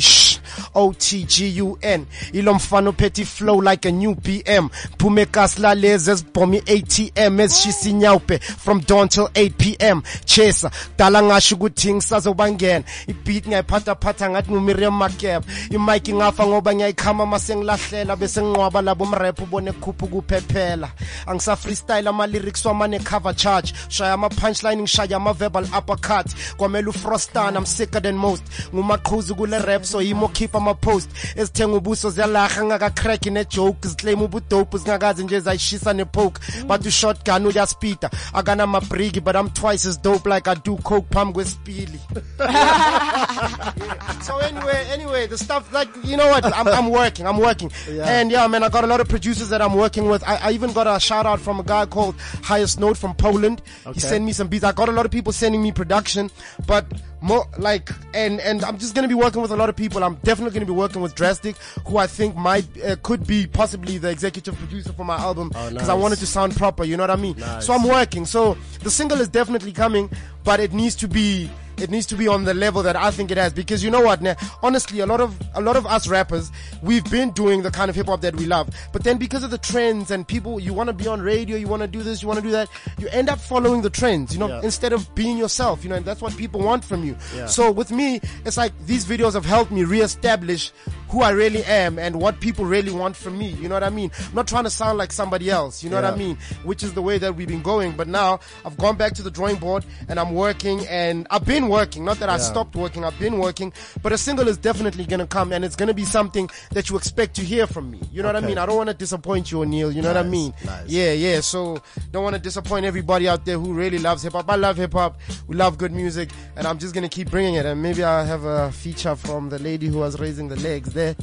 shh, 0.00 0.38
O-T-G-U-N. 0.74 2.06
Ilo 2.32 2.54
mfana 2.54 2.90
uphethe 2.90 3.24
flow 3.24 3.60
like 3.60 3.88
a 3.88 3.92
new 3.92 4.14
BM. 4.14 4.68
Phume 4.98 5.26
kasla 5.26 5.74
lezi 5.74 6.10
ezibhomi 6.10 6.58
ATM 6.58 7.40
ezishisa 7.40 7.88
inyawupe 7.88 8.38
from 8.38 8.80
dawn 8.80 9.08
till 9.08 9.28
8 9.34 9.50
p.m. 9.58 10.02
Chesa, 10.24 10.70
dala 10.98 11.22
ngasho 11.22 11.54
ukuthi 11.56 11.94
ngisazobangena. 11.94 12.84
Ibeat 13.06 13.46
ngiyayiphatha 13.46 13.94
phatha 13.94 14.30
ngathi 14.30 14.52
nguMiriam 14.52 14.96
Makeba. 14.96 15.46
Imic 15.70 16.08
ngafa 16.08 16.46
ngoba 16.46 16.74
ngiyayikhama 16.74 17.26
mase 17.26 17.56
ngilahlela 17.56 18.16
bese 18.16 18.42
nginqwaba 18.42 18.82
labo 18.82 19.06
mrap 19.06 19.40
ubone 19.40 19.72
kukhupha 19.72 20.06
kuphephela. 20.06 20.90
Angisa 21.26 21.56
freestyle 21.56 22.08
ama 22.08 22.26
lyrics 22.26 22.64
wamane 22.64 22.98
cover 22.98 23.34
charge. 23.34 23.72
Shaya 23.88 24.12
ama 24.12 24.28
punchline 24.28 24.82
ngishaya 24.82 25.16
ama 25.16 25.32
verbal 25.32 25.64
uppercut. 25.78 26.26
Kwamela 26.56 26.88
ufrostana 26.88 27.56
I'm 27.56 27.66
sicker 27.66 28.00
than 28.00 28.16
most. 28.16 28.42
Ngumaqhuzu 28.74 29.34
kule 29.34 29.58
rap 29.58 29.84
so 29.84 30.00
yimo 30.00 30.28
keep 30.46 30.56
ama 30.56 30.74
post. 30.74 31.10
Ezithenga 31.36 31.76
ubuso 31.76 32.10
ziyalaha 32.10 32.64
ngaka 32.64 32.90
crack 32.90 33.26
ne 33.26 33.44
joke 33.44 33.88
ziclaim 33.88 34.22
ubudope 34.22 34.78
zingakazi 34.78 35.24
nje 35.24 35.40
zayishisa 35.40 35.92
ne 35.92 36.04
poke. 36.04 36.40
But 36.66 36.86
u 36.86 36.90
shotgun 36.90 37.46
uyaspita. 37.46 38.10
Akana 38.32 38.66
ma 38.66 38.80
brigi 38.80 39.20
but 39.20 39.36
I'm 39.36 39.50
twice 39.50 39.86
as 39.86 39.96
dope 39.96 40.26
like 40.26 40.48
I 40.48 40.54
do 40.54 40.76
coke 40.76 41.10
pam 41.10 41.32
kwesipili. 41.32 41.98
so 44.22 44.38
anyway, 44.38 44.86
anyway, 44.92 45.26
the 45.26 45.38
stuff 45.38 45.72
like 45.72 45.88
you 46.04 46.16
know 46.16 46.28
what, 46.28 46.44
I'm, 46.44 46.68
I'm 46.68 46.90
working, 46.90 47.26
I'm 47.26 47.38
working, 47.38 47.70
and 48.02 48.30
yeah, 48.30 48.46
man, 48.46 48.62
I 48.62 48.68
got 48.68 48.84
a 48.84 48.86
lot 48.86 49.00
of 49.00 49.08
producers 49.08 49.48
that 49.48 49.60
I'm 49.60 49.74
working 49.74 50.08
with. 50.08 50.22
I, 50.26 50.36
I 50.36 50.52
even 50.52 50.72
got 50.72 50.86
a 50.86 51.00
shout 51.00 51.26
out 51.26 51.40
from 51.40 51.60
a 51.60 51.62
guy 51.62 51.86
called 51.86 52.14
Highest 52.42 52.80
Note 52.80 52.96
from 52.96 53.14
Poland. 53.14 53.62
He 53.94 54.00
sent 54.00 54.24
me 54.24 54.32
some 54.32 54.48
beats. 54.48 54.64
I 54.64 54.72
got 54.72 54.88
a 54.88 54.92
lot 54.92 55.06
of 55.06 55.12
people 55.12 55.32
sending 55.32 55.62
me 55.62 55.72
production, 55.72 56.30
but 56.66 56.86
more 57.26 57.44
like, 57.58 57.90
and 58.14 58.40
and 58.40 58.64
I'm 58.64 58.78
just 58.78 58.94
gonna 58.94 59.08
be 59.08 59.14
working 59.14 59.42
with 59.42 59.50
a 59.50 59.56
lot 59.56 59.68
of 59.68 59.76
people. 59.76 60.02
I'm 60.04 60.14
definitely 60.16 60.54
gonna 60.54 60.66
be 60.66 60.72
working 60.72 61.02
with 61.02 61.14
Drastic, 61.14 61.56
who 61.86 61.98
I 61.98 62.06
think 62.06 62.36
might 62.36 62.66
uh, 62.84 62.96
could 63.02 63.26
be 63.26 63.46
possibly 63.46 63.98
the 63.98 64.08
executive 64.10 64.56
producer 64.56 64.92
for 64.92 65.04
my 65.04 65.16
album 65.16 65.48
because 65.48 65.88
I 65.88 65.94
nice. 65.94 66.02
wanted 66.02 66.18
to 66.20 66.26
sound 66.26 66.56
proper. 66.56 66.84
You 66.84 66.96
know 66.96 67.02
what 67.02 67.10
I 67.10 67.16
mean? 67.16 67.36
So 67.60 67.74
I'm 67.74 67.82
working. 67.82 68.26
So 68.26 68.56
the 68.82 68.90
single 68.90 69.20
is 69.20 69.28
definitely 69.28 69.72
coming, 69.72 70.08
but 70.44 70.60
it 70.60 70.72
needs 70.72 70.94
to 70.96 71.08
be 71.08 71.50
it 71.78 71.90
needs 71.90 72.06
to 72.06 72.14
be 72.16 72.26
on 72.28 72.44
the 72.44 72.54
level 72.54 72.82
that 72.82 72.96
I 72.96 73.10
think 73.10 73.30
it 73.30 73.36
has 73.36 73.52
because 73.52 73.82
you 73.84 73.90
know 73.90 74.00
what 74.00 74.22
now 74.22 74.34
honestly 74.62 75.00
a 75.00 75.06
lot 75.06 75.20
of 75.20 75.36
a 75.54 75.60
lot 75.60 75.76
of 75.76 75.86
us 75.86 76.08
rappers 76.08 76.50
we've 76.82 77.08
been 77.10 77.30
doing 77.32 77.62
the 77.62 77.70
kind 77.70 77.88
of 77.90 77.96
hip 77.96 78.06
hop 78.06 78.20
that 78.22 78.34
we 78.36 78.46
love 78.46 78.68
but 78.92 79.04
then 79.04 79.18
because 79.18 79.42
of 79.42 79.50
the 79.50 79.58
trends 79.58 80.10
and 80.10 80.26
people 80.26 80.58
you 80.60 80.72
want 80.72 80.88
to 80.88 80.92
be 80.92 81.06
on 81.06 81.20
radio 81.20 81.56
you 81.56 81.68
want 81.68 81.82
to 81.82 81.88
do 81.88 82.02
this 82.02 82.22
you 82.22 82.28
want 82.28 82.38
to 82.38 82.42
do 82.42 82.50
that 82.50 82.68
you 82.98 83.08
end 83.08 83.28
up 83.28 83.38
following 83.40 83.82
the 83.82 83.90
trends 83.90 84.32
you 84.32 84.38
know 84.38 84.48
Yeah. 84.48 84.60
instead 84.62 84.92
of 84.92 85.12
being 85.14 85.36
yourself 85.36 85.82
you 85.84 85.90
know 85.90 85.96
and 85.96 86.04
that's 86.04 86.20
what 86.22 86.36
people 86.36 86.60
want 86.60 86.84
from 86.84 87.04
you 87.04 87.16
Yeah. 87.34 87.46
so 87.46 87.70
with 87.70 87.90
me 87.90 88.20
it's 88.44 88.56
like 88.56 88.72
these 88.86 89.04
videos 89.04 89.34
have 89.34 89.44
helped 89.44 89.70
me 89.70 89.84
reestablish 89.84 90.72
who 91.08 91.22
I 91.22 91.30
really 91.30 91.64
am 91.64 91.98
and 91.98 92.16
what 92.20 92.40
people 92.40 92.64
really 92.64 92.92
want 92.92 93.16
from 93.16 93.38
me 93.38 93.48
you 93.50 93.68
know 93.68 93.74
what 93.74 93.84
I 93.84 93.90
mean? 93.90 94.10
I'm 94.28 94.34
not 94.34 94.48
trying 94.48 94.64
to 94.64 94.70
sound 94.70 94.98
like 94.98 95.12
somebody 95.12 95.50
else 95.50 95.82
you 95.82 95.90
know 95.90 95.96
what 95.96 96.04
I 96.04 96.16
mean? 96.16 96.36
Which 96.64 96.82
is 96.82 96.94
the 96.94 97.02
way 97.02 97.18
that 97.18 97.34
we've 97.36 97.48
been 97.48 97.62
going 97.62 97.92
but 97.92 98.08
now 98.08 98.40
I've 98.64 98.76
gone 98.76 98.96
back 98.96 99.14
to 99.14 99.22
the 99.22 99.30
drawing 99.30 99.56
board 99.56 99.84
and 100.08 100.18
I'm 100.18 100.34
working 100.34 100.86
and 100.86 101.26
I've 101.30 101.44
been 101.44 101.68
working 101.68 102.04
not 102.04 102.18
that 102.18 102.28
I 102.28 102.38
stopped 102.38 102.74
working 102.76 103.04
I've 103.04 103.18
been 103.18 103.38
working 103.38 103.72
but 104.02 104.12
a 104.12 104.18
single 104.18 104.48
is 104.48 104.56
definitely 104.58 105.04
gonna 105.04 105.26
come 105.26 105.52
and 105.52 105.64
it's 105.64 105.76
gonna 105.76 105.94
be 105.94 106.04
something 106.04 106.48
that 106.70 106.90
you 106.90 106.96
expect 106.96 107.34
to 107.36 107.42
hear 107.42 107.66
from 107.66 107.90
me 107.90 108.00
you 108.12 108.22
know 108.22 108.28
what 108.28 108.36
I 108.36 108.40
mean? 108.40 108.58
I 108.58 108.66
don't 108.66 108.76
want 108.76 108.88
to 108.88 108.94
disappoint 108.94 109.50
you 109.50 109.62
O'Neal 109.62 109.92
you 109.92 110.02
know 110.02 110.08
what 110.08 110.16
I 110.16 110.22
mean? 110.22 110.52
nice. 110.64 110.88
yeah 110.88 111.12
yeah 111.12 111.40
so 111.40 111.80
don't 112.10 112.24
want 112.24 112.34
to 112.34 112.42
disappoint 112.42 112.84
everybody 112.84 113.28
out 113.28 113.44
there 113.44 113.58
who 113.58 113.72
really 113.72 113.98
loves 113.98 114.22
hip 114.22 114.32
hop. 114.32 114.50
I 114.50 114.56
love 114.56 114.76
hip 114.76 114.92
hop 114.92 115.18
we 115.46 115.56
love 115.56 115.78
good 115.78 115.92
music 115.92 116.30
and 116.56 116.66
I'm 116.66 116.78
just 116.78 116.94
gonna 116.94 117.08
keep 117.08 117.30
bringing 117.30 117.54
it 117.54 117.66
and 117.66 117.82
maybe 117.82 118.02
I'll 118.02 118.24
have 118.26 118.44
a 118.44 118.72
feature 118.72 119.14
from 119.16 119.48
the 119.48 119.58
lady 119.58 119.86
who 119.86 119.98
was 119.98 120.18
raising 120.20 120.48
the 120.48 120.56
legs 120.56 120.92
there 120.96 121.14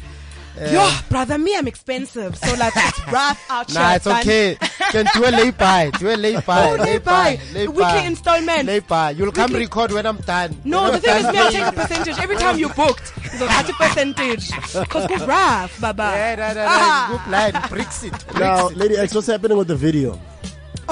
Yo, 0.71 0.87
brother, 1.09 1.37
me, 1.39 1.55
I'm 1.57 1.67
expensive. 1.67 2.37
So 2.37 2.53
like, 2.55 2.73
it's 2.75 3.07
rough 3.11 3.43
out 3.49 3.73
Nah, 3.73 3.95
it's 3.95 4.03
son. 4.03 4.19
okay. 4.21 4.55
Can 4.91 5.07
do 5.15 5.25
a 5.25 5.31
lay 5.31 5.49
by. 5.49 5.89
Do 5.97 6.09
a 6.09 6.15
lay 6.15 6.39
by. 6.39 6.69
Oh, 6.69 6.75
lay 6.75 6.99
by. 6.99 7.39
Weekly 7.55 8.05
installment. 8.05 8.65
Lay 8.67 8.79
by. 8.79 9.11
You'll 9.11 9.31
come 9.31 9.51
record 9.53 9.91
when 9.91 10.05
I'm 10.05 10.17
done. 10.17 10.55
No, 10.63 10.83
When 10.83 11.01
the 11.01 11.09
I'm 11.11 11.23
thing 11.23 11.25
is, 11.25 11.31
me, 11.33 11.39
I'll 11.39 11.51
take 11.51 11.65
a 11.65 11.71
percentage 11.71 12.19
every 12.19 12.35
time 12.35 12.59
you 12.59 12.69
booked. 12.69 13.07
So 13.39 13.47
that's 13.47 13.69
a 13.69 13.73
percentage. 13.73 14.51
Cause 14.51 15.07
go 15.07 15.25
rough, 15.25 15.81
baba. 15.81 16.11
Yeah, 16.15 16.35
nah, 16.35 16.47
nah, 16.49 16.53
nah. 16.53 16.65
Ah. 16.69 17.07
Good 17.25 17.31
line. 17.31 17.53
Brexit. 17.53 18.39
Now, 18.39 18.69
Brexit. 18.69 18.75
Lady 18.77 18.97
X, 18.97 19.15
what's 19.15 19.27
happening 19.27 19.57
with 19.57 19.67
the 19.67 19.75
video? 19.75 20.19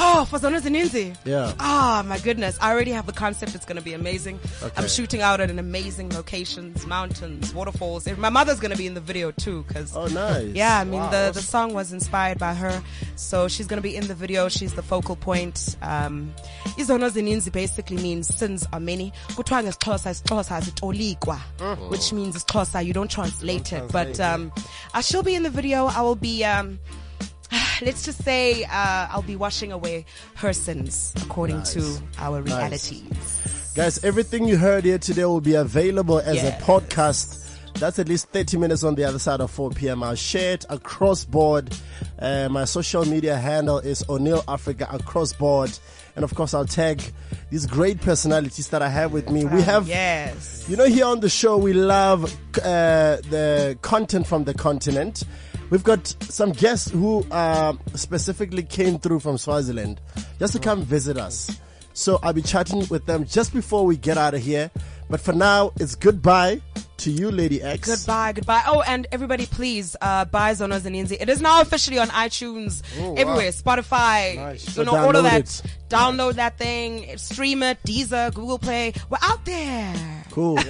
Oh, 0.04 0.26
for 0.26 0.40
Zono 0.40 0.60
Zininzi. 0.60 1.16
Yeah. 1.26 1.54
Ah, 1.60 2.04
my 2.08 2.18
goodness. 2.18 2.58
I 2.60 2.72
already 2.72 2.90
have 2.92 3.06
the 3.06 3.12
concept. 3.14 3.54
It's 3.54 3.66
going 3.66 3.76
to 3.76 3.84
be 3.84 3.94
amazing. 3.94 4.40
Okay. 4.64 4.74
I'm 4.76 4.88
shooting 4.88 5.22
out 5.22 5.40
at 5.40 5.52
an 5.52 5.60
amazing 5.60 6.10
locations, 6.10 6.88
mountains, 6.88 7.54
waterfalls. 7.54 8.08
My 8.18 8.30
mother's 8.30 8.60
going 8.60 8.72
to 8.72 8.78
be 8.78 8.88
in 8.88 8.96
the 8.96 9.00
video 9.00 9.30
too, 9.30 9.64
cause. 9.72 9.96
Oh, 9.96 10.08
nice. 10.08 10.56
Yeah, 10.56 10.80
I 10.80 10.86
mean, 10.86 11.02
the, 11.12 11.30
the 11.32 11.42
song 11.42 11.76
was 11.76 11.94
inspired 11.94 12.40
by 12.40 12.56
her. 12.56 12.82
So 13.16 13.48
she's 13.48 13.68
going 13.68 13.78
to 13.78 13.84
be 13.84 13.96
in 13.96 14.08
the 14.08 14.16
video. 14.16 14.50
She's 14.50 14.74
the 14.74 14.82
focal 14.82 15.16
point. 15.16 15.78
Um, 15.84 16.34
Izono 16.80 17.12
Zininzi 17.12 17.52
basically 17.52 17.98
means 17.98 18.34
sins 18.36 18.66
are 18.74 18.80
many. 18.80 19.14
Kuthiwa 19.36 19.62
ngesixhosa, 19.64 20.10
isixhosa 20.10 20.62
sitolikwa, 20.64 21.38
which 21.92 22.12
means 22.12 22.36
isixhosa. 22.36 22.84
You 22.84 22.94
don't 22.94 23.12
translate 23.12 23.72
it. 23.72 23.92
But, 23.92 24.20
um, 24.20 24.52
I 24.96 25.02
shall 25.02 25.22
be 25.22 25.36
in 25.36 25.44
the 25.44 25.52
video. 25.52 25.86
I 25.86 26.02
will 26.02 26.16
be, 26.16 26.44
um, 26.44 26.80
let's 27.82 28.04
just 28.04 28.24
say, 28.24 28.63
uh, 28.65 29.08
I'll 29.10 29.22
be 29.24 29.36
washing 29.36 29.72
away 29.72 30.06
her 30.36 30.54
sins 30.54 31.13
according 31.22 31.63
to 31.63 31.98
our 32.20 32.41
realities. 32.41 33.04
Guys, 33.76 34.04
everything 34.04 34.46
you 34.48 34.58
heard 34.58 34.84
here 34.84 34.98
today 34.98 35.26
will 35.26 35.41
be 35.41 35.56
available 35.56 36.20
as 36.20 36.36
Yes. 36.36 36.62
a 36.62 36.63
podcast. 36.65 37.38
That's 37.76 38.00
at 38.00 38.10
least 38.10 38.28
30 38.30 38.58
minutes 38.58 38.84
on 38.84 38.96
the 38.96 39.06
other 39.06 39.17
side 39.17 39.39
of 39.39 39.50
4 39.50 39.70
p.m. 39.72 40.04
I'll 40.04 40.13
share 40.15 40.54
it 40.54 40.65
across 40.70 41.24
board. 41.24 41.74
Uh, 42.20 42.50
my 42.50 42.65
social 42.65 43.06
media 43.06 43.38
handle 43.38 43.80
is 43.80 44.04
O'Neal 44.10 44.44
Africa 44.48 44.88
across 44.91 45.32
board. 45.34 45.72
And 46.17 46.26
of 46.26 46.36
course, 46.36 46.54
I'll 46.54 46.65
tag 46.65 47.02
these 47.50 47.65
great 47.65 48.02
personalities 48.02 48.67
that 48.67 48.82
I 48.82 48.89
have 48.89 49.13
with 49.13 49.30
me. 49.30 49.46
We 49.46 49.62
have, 49.62 49.88
Yes. 49.88 50.65
you 50.67 50.76
know, 50.76 50.86
here 50.86 51.06
on 51.06 51.22
the 51.22 51.30
show, 51.30 51.58
we 51.58 51.72
love 51.72 52.26
uh, 52.58 53.15
the 53.30 53.78
content 53.82 54.28
from 54.28 54.44
the 54.44 54.54
continent. 54.54 55.24
We've 55.72 55.84
got 55.84 56.06
some 56.06 56.52
guests 56.52 56.92
who 56.92 57.26
uh, 57.32 57.74
specifically 57.96 58.62
came 58.62 59.00
through 59.00 59.22
from 59.22 59.38
Swaziland 59.38 60.02
just 60.38 60.52
to 60.54 60.60
come 60.60 60.84
visit 60.84 61.18
us. 61.18 61.60
So 61.94 62.20
I'll 62.22 62.34
be 62.34 62.42
chatting 62.42 62.86
with 62.90 63.06
them 63.06 63.26
just 63.26 63.54
before 63.54 63.86
we 63.86 63.96
get 63.96 64.18
out 64.18 64.34
of 64.34 64.42
here. 64.42 64.70
But 65.10 65.22
for 65.22 65.32
now, 65.32 65.72
it's 65.80 65.96
goodbye 65.96 66.62
to 67.02 67.12
you, 67.12 67.32
Lady 67.32 67.62
X. 67.62 67.88
Goodbye, 67.88 68.34
goodbye. 68.34 68.64
Oh, 68.68 68.82
and 68.82 69.08
everybody, 69.12 69.46
please 69.46 69.96
uh, 70.02 70.26
buy 70.26 70.52
Zono 70.52 70.80
Zininzi. 70.80 71.18
It 71.20 71.30
is 71.30 71.42
now 71.42 71.62
officially 71.62 71.98
on 72.00 72.08
iTunes, 72.10 72.84
everywhere, 73.18 73.52
Spotify, 73.52 74.60
So 74.60 74.82
you 74.82 74.86
know, 74.86 74.96
all 74.98 75.16
of 75.16 75.24
that. 75.24 75.42
it. 75.42 75.62
Download 75.90 76.34
that 76.36 76.58
thing, 76.58 77.18
stream 77.18 77.64
it, 77.64 77.78
Deezer, 77.86 78.34
Google 78.34 78.58
Play. 78.60 78.94
We're 79.10 79.18
out 79.22 79.44
there. 79.46 79.94
Cool. 80.32 80.60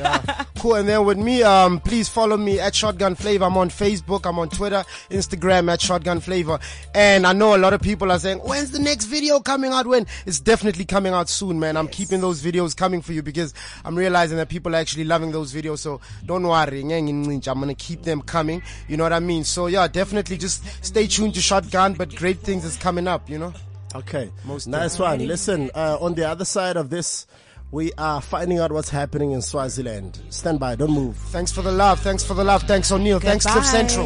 Cool. 0.62 0.76
And 0.76 0.88
then 0.88 1.04
with 1.06 1.18
me, 1.18 1.42
um, 1.42 1.80
please 1.80 2.08
follow 2.08 2.38
me 2.38 2.60
at 2.60 2.76
Shotgun 2.76 3.16
Flavor. 3.16 3.46
I'm 3.46 3.58
on 3.58 3.70
Facebook. 3.70 4.28
I'm 4.30 4.38
on 4.38 4.48
Twitter, 4.48 4.84
Instagram 5.10 5.74
at 5.74 5.82
Shotgun 5.82 6.20
Flavor. 6.20 6.60
And 6.94 7.26
I 7.26 7.34
know 7.34 7.56
a 7.56 7.58
lot 7.58 7.74
of 7.74 7.82
people 7.82 8.12
are 8.12 8.20
saying, 8.20 8.38
when's 8.38 8.70
the 8.70 8.78
next 8.78 9.06
video 9.06 9.40
coming 9.40 9.72
out? 9.72 9.88
When? 9.88 10.06
It's 10.28 10.40
definitely 10.40 10.86
coming 10.86 11.14
out 11.14 11.30
soon, 11.30 11.60
man. 11.60 11.78
I'm 11.78 11.88
keeping 11.88 12.22
those 12.22 12.44
videos 12.44 12.78
coming 12.78 13.02
for 13.02 13.12
you 13.12 13.24
because 13.24 13.56
I'm 13.84 13.96
realizing 13.96 14.38
that 14.38 14.50
people 14.50 14.76
are 14.76 14.78
actually 14.78 15.06
loving 15.06 15.32
those 15.32 15.52
videos. 15.52 15.80
So 15.80 16.00
don't 16.26 16.48
worry. 16.48 16.82
I'm 16.82 16.90
going 17.20 17.40
to 17.42 17.76
keep 17.76 18.04
them 18.04 18.22
coming. 18.22 18.62
You 18.88 18.98
know 18.98 19.04
what 19.04 19.14
I 19.14 19.20
mean? 19.20 19.44
So 19.44 19.68
yeah, 19.68 19.88
definitely 19.88 20.38
just 20.38 20.64
stay 20.84 21.08
tuned 21.08 21.34
to 21.36 21.42
Shotgun, 21.42 21.94
but 21.94 22.16
great 22.16 22.40
things 22.40 22.66
is 22.66 22.78
coming 22.78 23.08
up, 23.08 23.30
you 23.30 23.38
know? 23.38 23.54
Okay. 23.94 24.32
Most 24.46 24.68
nice 24.68 24.98
one. 24.98 25.28
Listen, 25.28 25.70
uh, 25.76 25.98
on 26.00 26.16
the 26.16 26.28
other 26.28 26.46
side 26.46 26.78
of 26.78 26.90
this, 26.90 27.28
we 27.72 27.92
are 27.98 28.22
finding 28.22 28.60
out 28.60 28.72
what's 28.72 28.90
happening 28.90 29.32
in 29.32 29.42
Swaziland. 29.42 30.20
Stand 30.30 30.60
by. 30.60 30.76
Don't 30.76 30.92
move. 30.92 31.18
Thanks 31.18 31.52
for 31.52 31.62
the 31.62 31.72
love. 31.72 32.00
Thanks 32.00 32.24
for 32.24 32.34
the 32.34 32.44
love. 32.44 32.64
Thanks 32.64 32.92
O'Neal. 32.92 33.20
Thanks 33.20 33.46
Cliff 33.46 33.66
Central. 33.66 34.06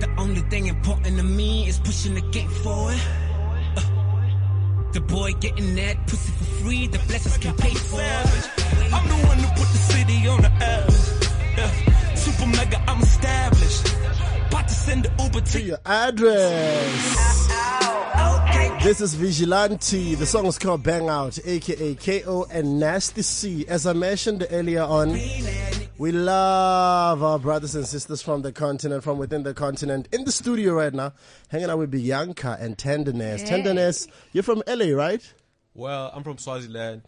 The 0.00 0.14
only 0.18 0.40
thing 0.42 0.66
important 0.66 1.16
to 1.16 1.22
me 1.22 1.68
is 1.68 1.78
pushing 1.78 2.14
the 2.14 2.22
gate 2.32 2.50
forward. 2.50 2.98
The 4.92 5.00
boy 5.00 5.32
getting 5.40 5.74
that 5.76 6.06
pussy 6.06 6.32
for 6.32 6.44
free, 6.62 6.86
the 6.86 6.98
blessings 7.08 7.38
can 7.38 7.56
pay 7.56 7.72
for 7.74 8.00
it. 8.00 8.92
I'm 8.92 9.08
the 9.08 9.26
one 9.26 9.38
who 9.38 9.48
put 9.48 9.68
the 9.72 9.78
city 9.78 10.28
on 10.28 10.42
the 10.42 10.52
air. 10.62 10.86
Yeah. 11.56 12.14
Super 12.14 12.46
mega, 12.46 12.78
I'm 12.86 13.00
established. 13.00 13.86
About 14.48 14.68
to 14.68 14.74
send 14.74 15.04
the 15.06 15.22
Uber 15.22 15.40
to 15.40 15.62
Your 15.62 15.78
address. 15.86 17.48
This 18.82 19.00
is 19.00 19.14
Vigilante. 19.14 20.14
The 20.14 20.26
song 20.26 20.44
is 20.44 20.58
called 20.58 20.82
Bang 20.82 21.08
Out, 21.08 21.38
aka 21.42 21.94
KO 21.94 22.46
and 22.50 22.78
Nasty 22.78 23.22
C. 23.22 23.64
As 23.68 23.86
I 23.86 23.94
mentioned 23.94 24.46
earlier 24.50 24.82
on, 24.82 25.16
we 26.02 26.10
love 26.10 27.22
our 27.22 27.38
brothers 27.38 27.76
and 27.76 27.86
sisters 27.86 28.20
from 28.20 28.42
the 28.42 28.50
continent, 28.50 29.04
from 29.04 29.18
within 29.18 29.44
the 29.44 29.54
continent, 29.54 30.08
in 30.10 30.24
the 30.24 30.32
studio 30.32 30.72
right 30.72 30.92
now, 30.92 31.12
hanging 31.48 31.70
out 31.70 31.78
with 31.78 31.92
Bianca 31.92 32.56
and 32.58 32.76
Tenderness. 32.76 33.44
Tenderness, 33.44 34.08
you're 34.32 34.42
from 34.42 34.64
LA, 34.66 34.86
right? 34.96 35.22
Well, 35.74 36.10
I'm 36.12 36.24
from 36.24 36.38
Swaziland, 36.38 37.02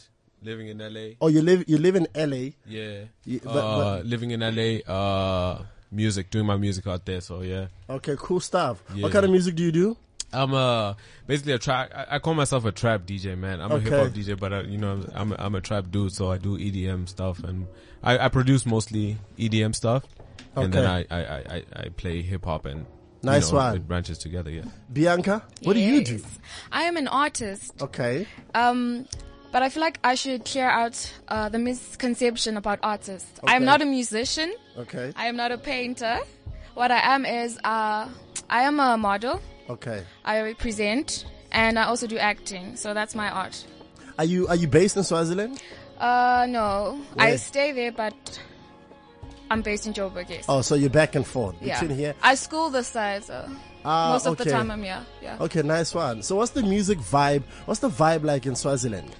living 0.44 0.68
in 0.68 0.78
LA. 0.78 1.16
Oh, 1.20 1.26
you 1.26 1.42
live 1.42 1.64
you 1.66 1.76
live 1.76 1.96
in 1.96 2.06
LA. 2.14 2.52
Yeah. 2.68 3.06
You- 3.24 3.40
but- 3.42 3.50
uh, 3.56 3.96
but- 3.96 4.06
living 4.06 4.30
in 4.30 4.42
LA, 4.44 4.78
uh, 4.88 5.64
music, 5.90 6.30
doing 6.30 6.46
my 6.46 6.56
music 6.56 6.86
out 6.86 7.04
there. 7.04 7.20
So 7.20 7.40
yeah. 7.40 7.66
Okay, 7.90 8.14
cool 8.16 8.38
stuff. 8.38 8.80
Yeah. 8.94 9.02
What 9.02 9.10
kind 9.12 9.24
of 9.24 9.32
music 9.32 9.56
do 9.56 9.64
you 9.64 9.72
do? 9.72 9.96
I'm 10.34 10.52
uh 10.54 10.94
basically 11.26 11.52
a 11.52 11.58
trap. 11.58 11.90
I, 11.94 12.16
I 12.16 12.18
call 12.18 12.34
myself 12.34 12.64
a 12.64 12.72
trap 12.72 13.02
DJ, 13.06 13.36
man. 13.38 13.60
I'm 13.60 13.72
Okay. 13.72 13.86
a 13.86 13.90
hip 13.90 14.06
hop 14.08 14.12
DJ, 14.12 14.38
but 14.38 14.52
uh, 14.52 14.62
you 14.62 14.78
know 14.78 14.92
I'm 14.92 15.10
I'm 15.14 15.32
a, 15.32 15.36
I'm 15.38 15.54
a 15.54 15.60
trap 15.60 15.90
dude, 15.90 16.12
so 16.12 16.30
I 16.30 16.38
do 16.38 16.58
EDM 16.58 17.08
stuff, 17.08 17.42
and 17.44 17.66
I, 18.02 18.18
I 18.18 18.28
produce 18.28 18.66
mostly 18.66 19.16
EDM 19.38 19.74
stuff, 19.74 20.04
and 20.56 20.72
then 20.72 20.84
I 20.86 21.00
I, 21.10 21.24
I, 21.24 21.36
I, 21.56 21.62
I 21.84 21.88
play 21.90 22.22
hip 22.22 22.44
hop 22.44 22.66
and 22.66 22.80
you 22.80 22.86
Nice 23.30 23.50
know, 23.50 23.56
one. 23.58 23.76
It 23.76 23.88
branches 23.88 24.18
together, 24.18 24.50
yeah. 24.50 24.64
Bianca, 24.92 25.42
what 25.62 25.72
do 25.74 25.80
you 25.80 26.04
do? 26.04 26.20
I 26.70 26.82
am 26.82 26.96
an 26.98 27.08
artist. 27.08 27.72
Okay. 27.80 28.26
Um, 28.54 29.06
but 29.50 29.62
I 29.62 29.68
feel 29.70 29.80
like 29.80 29.98
I 30.04 30.14
should 30.16 30.44
clear 30.44 30.68
out 30.68 31.10
uh, 31.28 31.48
the 31.48 31.58
misconception 31.60 32.56
about 32.58 32.80
artists. 32.82 33.30
I 33.46 33.54
am 33.56 33.64
not 33.64 33.80
a 33.80 33.84
musician. 33.86 34.52
Okay. 34.76 35.12
I 35.16 35.26
am 35.28 35.36
not 35.36 35.52
a 35.52 35.58
painter. 35.58 36.18
What 36.74 36.90
I 36.90 36.98
am 37.14 37.24
is 37.24 37.56
uh, 37.64 38.08
I 38.50 38.62
am 38.64 38.80
a 38.80 38.98
model. 38.98 39.40
Okay. 39.70 40.04
I 40.24 40.54
present 40.58 41.24
and 41.52 41.78
I 41.78 41.84
also 41.84 42.06
do 42.06 42.18
acting. 42.18 42.76
So 42.76 42.94
that's 42.94 43.14
my 43.14 43.30
art. 43.30 43.64
Are 44.18 44.24
you 44.24 44.46
are 44.48 44.56
you 44.56 44.68
based 44.68 44.96
in 44.96 45.04
Swaziland? 45.04 45.60
Uh, 45.98 46.46
no, 46.48 47.00
Where? 47.14 47.28
I 47.28 47.36
stay 47.36 47.72
there, 47.72 47.92
but 47.92 48.40
I'm 49.50 49.62
based 49.62 49.86
in 49.86 49.92
Joburg. 49.92 50.28
Yes. 50.28 50.44
Oh, 50.48 50.60
so 50.60 50.74
you're 50.74 50.90
back 50.90 51.14
and 51.14 51.26
forth 51.26 51.56
yeah. 51.60 51.80
between 51.80 51.96
here. 51.96 52.14
I 52.22 52.34
school 52.34 52.70
this 52.70 52.88
side, 52.88 53.24
so 53.24 53.48
Ah, 53.84 54.12
most 54.12 54.26
of 54.26 54.36
the 54.38 54.44
time 54.46 54.70
I'm 54.70 54.82
here. 54.82 55.04
Yeah. 55.22 55.36
Okay, 55.40 55.62
nice 55.62 55.94
one. 55.94 56.22
So 56.22 56.36
what's 56.36 56.52
the 56.52 56.62
music 56.62 56.98
vibe? 56.98 57.42
What's 57.66 57.80
the 57.80 57.90
vibe 57.90 58.24
like 58.24 58.46
in 58.46 58.56
Swaziland? 58.56 59.14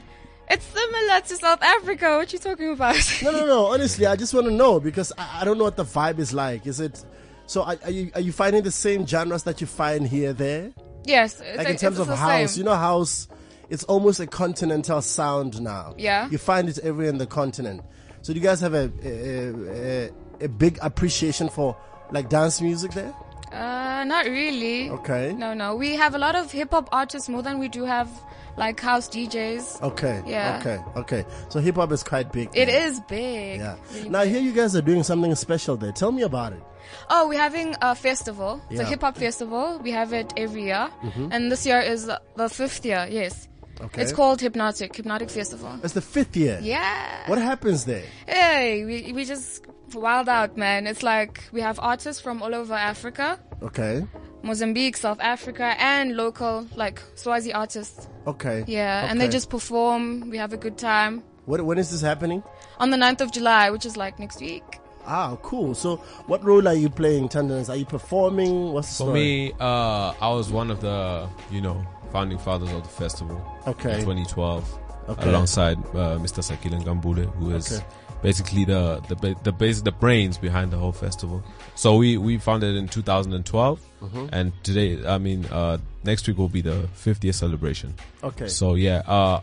It's 0.49 0.65
similar 0.65 1.21
to 1.21 1.37
South 1.37 1.63
Africa. 1.63 2.17
What 2.17 2.33
you 2.33 2.39
talking 2.39 2.71
about? 2.73 2.97
No, 3.23 3.31
no, 3.31 3.47
no. 3.47 3.67
Honestly, 3.67 4.07
I 4.07 4.17
just 4.17 4.33
want 4.33 4.47
to 4.47 4.53
know 4.53 4.81
because 4.81 5.13
I, 5.19 5.41
I 5.41 5.45
don't 5.45 5.59
know 5.59 5.65
what 5.65 5.77
the 5.77 5.85
vibe 5.85 6.19
is 6.19 6.33
like. 6.33 6.67
Is 6.67 6.81
it? 6.81 7.05
So 7.47 7.63
are, 7.63 7.77
are 7.85 7.91
you 7.91 8.11
are 8.15 8.21
you 8.21 8.33
finding 8.33 8.63
the 8.63 8.71
same 8.71 9.07
genres 9.07 9.43
that 9.45 9.61
you 9.61 9.67
find 9.67 10.07
here 10.07 10.33
there? 10.33 10.73
Yes, 11.05 11.41
like 11.57 11.69
in 11.69 11.77
terms 11.77 11.99
of 11.99 12.09
house, 12.09 12.53
same. 12.53 12.61
you 12.61 12.65
know, 12.65 12.77
house. 12.77 13.29
It's 13.71 13.85
almost 13.85 14.21
a 14.21 14.27
continental 14.27 15.01
sound 15.01 15.61
now. 15.61 15.95
Yeah. 15.97 16.29
You 16.31 16.39
find 16.39 16.69
it 16.69 16.79
everywhere 16.79 17.09
in 17.09 17.19
the 17.19 17.27
continent. 17.27 17.83
So 18.23 18.33
do 18.33 18.39
you 18.39 18.45
guys 18.45 18.61
have 18.61 18.75
a 18.75 18.91
a, 19.03 20.09
a, 20.41 20.45
a 20.45 20.49
big 20.49 20.79
appreciation 20.83 21.49
for 21.49 21.77
like 22.11 22.29
dance 22.29 22.61
music 22.61 22.93
there? 22.93 23.15
Uh, 23.55 24.05
not 24.05 24.27
really. 24.27 24.91
Okay. 24.91 25.33
No, 25.33 25.55
no. 25.55 25.77
We 25.77 25.95
have 25.97 26.15
a 26.15 26.19
lot 26.19 26.35
of 26.35 26.51
hip 26.53 26.71
hop 26.73 26.89
artists 26.93 27.29
more 27.29 27.43
than 27.43 27.59
we 27.59 27.69
do 27.69 27.85
have 27.85 28.09
like 28.57 28.79
house 28.81 29.09
DJs. 29.09 29.83
Okay. 29.83 30.23
Yeah. 30.27 30.59
Okay. 30.61 30.79
Okay. 31.01 31.25
So 31.49 31.61
hip 31.61 31.77
hop 31.77 31.93
is 31.93 32.03
quite 32.03 32.33
big. 32.33 32.51
It 32.55 32.69
is 32.69 33.01
big. 33.01 33.61
Yeah. 33.61 33.77
Really 33.95 34.09
Now 34.09 34.23
big. 34.25 34.33
here 34.33 34.41
you 34.43 34.53
guys 34.53 34.77
are 34.77 34.83
doing 34.83 35.03
something 35.03 35.35
special 35.35 35.77
there. 35.77 35.93
Tell 35.93 36.13
me 36.13 36.23
about 36.23 36.53
it. 36.53 36.63
Oh, 37.11 37.29
we're 37.29 37.39
having 37.39 37.75
a 37.81 37.95
festival. 37.95 38.61
It's 38.71 38.81
a 38.81 38.85
hip 38.85 39.01
hop 39.01 39.17
festival. 39.17 39.81
We 39.83 39.91
have 39.93 40.13
it 40.13 40.33
every 40.37 40.65
year. 40.65 40.89
Mhm. 41.03 41.29
And 41.33 41.51
this 41.51 41.65
year 41.67 41.81
is 41.81 42.07
the- 42.07 42.21
the 42.37 42.49
fifth 42.49 42.85
year, 42.85 43.07
yes. 43.11 43.49
Okay. 43.81 44.03
It's 44.03 44.13
called 44.13 44.41
Hypnotic, 44.41 44.95
Hypnotic 44.95 45.31
Festival. 45.31 45.81
It's 45.83 45.95
the 45.95 46.01
fifth 46.01 46.37
year. 46.37 46.61
Yeah. 46.63 47.27
What 47.27 47.39
happens 47.39 47.85
there? 47.87 48.05
Hey, 48.27 48.85
we, 48.85 49.13
we 49.13 49.25
just 49.25 49.65
wild 49.95 50.29
out, 50.29 50.57
man. 50.57 50.87
It's 50.87 51.03
like 51.03 51.43
we 51.53 51.61
have 51.61 51.79
artists 51.81 52.21
from 52.23 52.43
all 52.43 52.55
over 52.55 52.75
Africa, 52.75 53.39
Okay. 53.63 54.05
Mozambique, 54.43 54.97
South 54.97 55.21
Africa, 55.21 55.75
and 55.79 56.17
local, 56.17 56.67
like 56.77 57.01
Swazi 57.15 57.53
artists. 57.53 58.09
Okay. 58.27 58.65
Yeah, 58.67 59.07
and 59.11 59.21
they 59.21 59.29
just 59.29 59.49
perform. 59.51 60.29
We 60.31 60.37
have 60.39 60.53
a 60.53 60.57
good 60.59 60.77
time. 60.77 61.23
What, 61.47 61.63
when 61.65 61.79
is 61.79 61.91
this 61.91 62.01
happening? 62.01 62.43
On 62.79 62.91
the 62.91 62.97
9th 62.97 63.21
of 63.23 63.33
July, 63.33 63.71
which 63.71 63.87
is 63.87 63.97
like 63.97 64.19
next 64.19 64.41
week. 64.41 64.63
Ah, 65.07 65.37
cool. 65.43 65.75
So, 65.75 65.97
what 66.27 66.43
role 66.43 66.67
are 66.67 66.75
you 66.75 66.89
playing, 66.89 67.29
Tenderness? 67.29 67.69
Are 67.69 67.77
you 67.77 67.85
performing? 67.85 68.73
What's 68.73 68.89
the 68.89 68.93
For 69.05 69.11
story? 69.11 69.21
me, 69.21 69.53
uh, 69.61 70.15
I 70.21 70.29
was 70.31 70.51
one 70.51 70.71
of 70.71 70.81
the, 70.81 71.29
you 71.51 71.61
know, 71.61 71.85
founding 72.13 72.39
fathers 72.39 72.71
of 72.73 72.83
the 72.83 72.89
festival. 72.89 73.37
Okay. 73.67 73.95
In 73.95 74.01
2012. 74.01 74.79
Okay. 75.11 75.29
Alongside 75.29 75.77
uh, 75.89 76.17
Mr. 76.19 76.41
Sakile 76.43 76.83
Ngambule, 76.83 77.27
who 77.37 77.51
is 77.55 77.71
Okay. 77.73 77.85
Basically 78.25 78.65
the 78.65 78.83
the 79.09 79.37
the 79.45 79.53
base 79.53 79.83
the 79.83 79.93
brains 79.93 80.39
behind 80.39 80.73
the 80.73 80.79
whole 80.79 80.93
festival. 81.07 81.45
So 81.77 81.97
we 81.97 82.17
we 82.17 82.39
founded 82.39 82.75
in 82.75 82.89
2012, 82.89 83.79
Mhm. 84.03 84.29
and 84.33 84.53
today, 84.65 85.07
I 85.07 85.19
mean, 85.19 85.45
uh, 85.53 85.77
next 86.05 86.27
week 86.27 86.39
will 86.39 86.49
be 86.49 86.63
the 86.63 86.89
50th 87.05 87.35
celebration. 87.35 87.95
Okay. 88.23 88.49
So 88.49 88.75
yeah, 88.75 89.03
uh, 89.07 89.41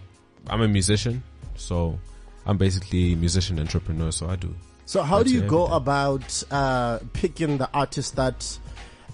I'm 0.49 0.61
a 0.61 0.67
musician, 0.67 1.21
so 1.55 1.97
I'm 2.47 2.57
basically 2.57 3.13
a 3.13 3.15
musician 3.15 3.59
entrepreneur. 3.59 4.11
So 4.11 4.27
I 4.29 4.35
do. 4.35 4.53
So, 4.85 5.03
how 5.03 5.23
do 5.23 5.29
you 5.31 5.41
go 5.41 5.65
everything. 5.65 5.77
about 5.77 6.43
uh, 6.51 6.99
picking 7.13 7.57
the 7.59 7.69
artists 7.73 8.11
that 8.15 8.57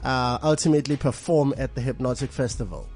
uh, 0.04 0.38
ultimately 0.42 0.96
perform 0.98 1.54
at 1.58 1.76
the 1.76 1.82
Hypnotic 1.82 2.32
Festival? 2.32 2.88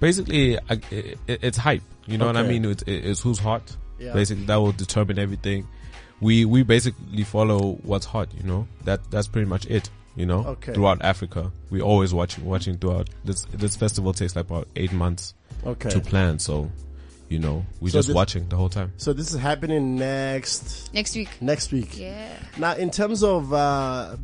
basically 0.00 0.58
I, 0.58 0.74
it, 0.90 1.18
it's 1.26 1.56
hype 1.56 1.82
you 2.06 2.18
know 2.18 2.26
what 2.26 2.36
i 2.36 2.40
Okay. 2.40 2.50
mean 2.50 2.64
it's, 2.66 2.84
it's 2.86 3.22
who's 3.22 3.38
hot 3.38 3.64
Yeah. 3.98 4.12
basically 4.12 4.44
that 4.46 4.56
will 4.56 4.72
determine 4.72 5.18
everything 5.18 5.66
we 6.20 6.44
we 6.44 6.62
basically 6.62 7.24
follow 7.24 7.72
what's 7.82 8.06
hot 8.06 8.28
you 8.34 8.42
know 8.42 8.66
that 8.84 9.00
that's 9.10 9.26
pretty 9.26 9.48
much 9.48 9.66
it 9.66 9.90
you 10.16 10.24
know 10.26 10.44
Okay. 10.46 10.72
throughout 10.74 11.02
africa 11.02 11.50
we 11.70 11.80
always 11.80 12.12
watching 12.14 12.44
watching 12.44 12.76
throughout 12.78 13.08
this 13.24 13.44
this 13.52 13.76
festival 13.76 14.12
takes 14.12 14.34
like 14.36 14.46
about 14.46 14.66
eight 14.76 14.92
months 14.92 15.34
Okay. 15.64 15.90
to 15.90 16.00
plan 16.00 16.38
so 16.38 16.70
you 17.28 17.38
know 17.38 17.64
we're 17.80 17.90
So 17.90 17.98
just 17.98 18.08
this- 18.08 18.14
watching 18.14 18.48
the 18.48 18.56
whole 18.56 18.68
time 18.68 18.92
So, 18.98 19.12
this 19.12 19.32
is 19.34 19.40
happening 19.40 19.96
next 19.96 20.90
Next 20.94 21.14
week. 21.16 21.28
next 21.40 21.72
week. 21.72 21.98
Yeah. 21.98 22.32
Now, 22.56 22.74
in 22.76 22.90
terms 22.90 23.22
of 23.24 23.52
uh, 23.52 24.16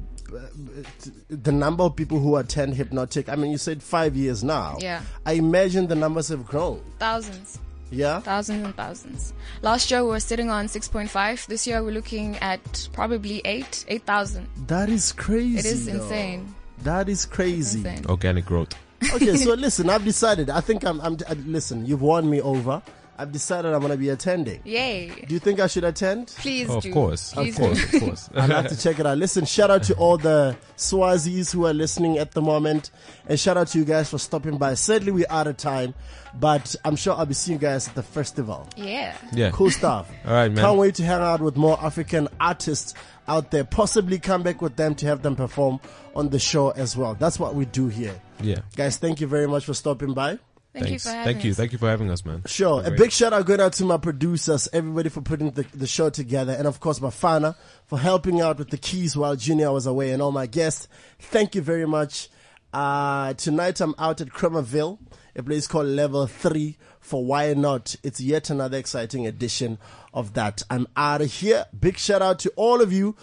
the 1.28 1.52
number 1.52 1.82
of 1.84 1.96
people 1.96 2.18
who 2.20 2.36
attend 2.36 2.74
Hypnotic, 2.74 3.28
I 3.28 3.36
mean, 3.36 3.50
you 3.50 3.58
said 3.58 3.82
five 3.82 4.16
years 4.16 4.44
now. 4.44 4.76
Yeah. 4.80 5.02
I 5.26 5.32
imagine 5.32 5.88
the 5.88 5.94
numbers 5.96 6.28
have 6.28 6.46
grown. 6.46 6.80
Thousands. 6.98 7.58
Yeah. 7.92 8.20
Thousands 8.20 8.64
and 8.64 8.74
thousands. 8.74 9.32
Last 9.60 9.90
year 9.90 10.02
we 10.02 10.10
were 10.10 10.20
sitting 10.20 10.50
on 10.50 10.66
6.5. 10.66 11.46
This 11.46 11.66
year 11.66 11.82
we're 11.84 11.92
looking 11.92 12.36
at 12.38 12.88
probably 12.92 13.42
8, 13.44 13.84
8,000. 13.86 14.48
That 14.66 14.88
is 14.88 15.12
crazy. 15.12 15.58
It 15.58 15.66
is 15.66 15.86
though. 15.86 15.92
insane. 15.92 16.54
That 16.82 17.08
is 17.08 17.26
crazy. 17.26 17.78
insane. 17.78 18.06
organic 18.08 18.44
growth 18.46 18.74
okay, 19.14 19.36
so 19.36 19.54
listen, 19.54 19.90
I've 19.90 20.04
decided. 20.04 20.50
I 20.50 20.60
think 20.60 20.84
I'm. 20.84 21.00
I'm. 21.00 21.16
uh, 21.28 21.34
Listen, 21.46 21.86
you've 21.86 22.02
won 22.02 22.28
me 22.28 22.40
over. 22.40 22.82
I've 23.18 23.30
decided 23.30 23.72
I'm 23.72 23.80
going 23.80 23.92
to 23.92 23.98
be 23.98 24.08
attending. 24.08 24.60
Yay. 24.64 25.08
Do 25.26 25.34
you 25.34 25.38
think 25.38 25.60
I 25.60 25.66
should 25.66 25.84
attend? 25.84 26.28
Please 26.28 26.68
oh, 26.70 26.78
Of 26.78 26.82
do. 26.82 26.92
course, 26.92 27.32
of 27.32 27.44
Please 27.44 27.56
course, 27.58 27.90
do. 27.90 27.96
of 27.98 28.02
course. 28.02 28.30
I'd 28.34 28.48
like 28.50 28.68
to 28.68 28.76
check 28.76 28.98
it 28.98 29.06
out. 29.06 29.18
Listen, 29.18 29.44
shout 29.44 29.70
out 29.70 29.82
to 29.84 29.94
all 29.94 30.16
the 30.16 30.56
Swazis 30.76 31.52
who 31.52 31.66
are 31.66 31.74
listening 31.74 32.18
at 32.18 32.32
the 32.32 32.40
moment, 32.42 32.90
and 33.28 33.38
shout 33.38 33.56
out 33.56 33.68
to 33.68 33.78
you 33.78 33.84
guys 33.84 34.08
for 34.10 34.18
stopping 34.18 34.56
by. 34.58 34.74
Sadly, 34.74 35.12
we're 35.12 35.26
out 35.30 35.46
of 35.46 35.56
time, 35.58 35.94
but 36.40 36.74
I'm 36.84 36.96
sure 36.96 37.14
I'll 37.14 37.26
be 37.26 37.34
seeing 37.34 37.56
you 37.58 37.60
guys 37.60 37.86
at 37.88 37.94
the 37.94 38.02
festival. 38.02 38.68
Yeah. 38.76 39.14
Yeah. 39.32 39.50
Cool 39.52 39.70
stuff. 39.70 40.10
All 40.26 40.32
right, 40.32 40.50
man. 40.50 40.64
Can't 40.64 40.78
wait 40.78 40.94
to 40.96 41.04
hang 41.04 41.20
out 41.20 41.40
with 41.40 41.56
more 41.56 41.78
African 41.84 42.28
artists 42.40 42.94
out 43.28 43.50
there. 43.50 43.64
Possibly 43.64 44.18
come 44.18 44.42
back 44.42 44.62
with 44.62 44.76
them 44.76 44.94
to 44.96 45.06
have 45.06 45.22
them 45.22 45.36
perform 45.36 45.80
on 46.16 46.30
the 46.30 46.38
show 46.38 46.70
as 46.70 46.96
well. 46.96 47.14
That's 47.14 47.38
what 47.38 47.54
we 47.54 47.66
do 47.66 47.88
here. 47.88 48.14
yeah 48.42 48.60
Guys, 48.74 48.96
thank 48.96 49.20
you 49.20 49.26
very 49.26 49.46
much 49.46 49.64
for 49.66 49.74
stopping 49.74 50.12
by. 50.14 50.38
Thank 50.72 50.86
thanks 50.86 51.04
you 51.04 51.10
for 51.10 51.14
having 51.16 51.34
thank 51.34 51.44
you 51.44 51.54
thank 51.54 51.72
you 51.72 51.78
for 51.78 51.88
having 51.88 52.10
us 52.10 52.24
man 52.24 52.42
Sure. 52.46 52.80
A 52.80 52.84
Great. 52.88 52.98
big 52.98 53.12
shout 53.12 53.32
out 53.34 53.44
going 53.44 53.60
out 53.60 53.74
to 53.74 53.84
my 53.84 53.98
producers, 53.98 54.68
everybody 54.72 55.10
for 55.10 55.20
putting 55.20 55.50
the, 55.50 55.64
the 55.74 55.86
show 55.86 56.08
together, 56.08 56.52
and 56.52 56.66
of 56.66 56.80
course 56.80 56.98
my 57.00 57.08
Bafana 57.10 57.54
for 57.86 57.98
helping 57.98 58.40
out 58.40 58.56
with 58.58 58.70
the 58.70 58.78
keys 58.78 59.14
while 59.16 59.36
Junior 59.36 59.70
was 59.70 59.86
away, 59.86 60.12
and 60.12 60.22
all 60.22 60.32
my 60.32 60.46
guests. 60.46 60.88
Thank 61.18 61.54
you 61.54 61.60
very 61.62 61.86
much. 61.86 62.30
Uh, 62.72 63.34
tonight 63.34 63.80
I'm 63.82 63.94
out 63.98 64.22
at 64.22 64.28
Kramerville, 64.28 64.98
a 65.36 65.42
place 65.42 65.66
called 65.66 65.88
Level 65.88 66.26
3 66.26 66.78
for 67.00 67.22
Why 67.22 67.52
Not. 67.52 67.96
It's 68.02 68.18
yet 68.18 68.48
another 68.48 68.78
exciting 68.78 69.26
edition 69.26 69.76
of 70.14 70.32
that. 70.34 70.62
I'm 70.70 70.86
out 70.96 71.20
of 71.20 71.30
here. 71.30 71.66
Big 71.78 71.98
shout 71.98 72.22
out 72.22 72.38
to 72.40 72.52
all 72.56 72.80
of 72.80 72.90
you. 72.90 73.14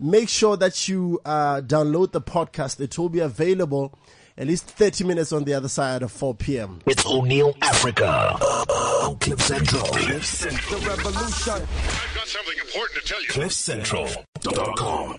Make 0.00 0.28
sure 0.28 0.56
that 0.56 0.88
you 0.88 1.20
uh, 1.24 1.60
download 1.60 2.10
the 2.10 2.20
podcast. 2.20 2.80
It 2.80 2.98
will 2.98 3.08
be 3.08 3.20
available 3.20 3.96
at 4.38 4.46
least 4.46 4.66
30 4.66 5.04
minutes 5.04 5.32
on 5.32 5.44
the 5.44 5.54
other 5.54 5.68
side 5.68 6.02
of 6.02 6.12
4 6.12 6.34
p.m. 6.34 6.80
It's 6.86 7.06
O'Neal 7.06 7.54
Africa 7.62 8.36
on 8.40 9.16
Cliff 9.16 9.40
Central. 9.40 9.82
Cliff 9.82 10.24
Central. 10.24 10.80
I've 10.80 11.02
got 11.02 12.26
something 12.26 12.58
important 12.64 13.04
to 13.04 13.06
tell 13.06 13.22
you. 13.22 13.28
CliffCentral.com. 13.28 15.18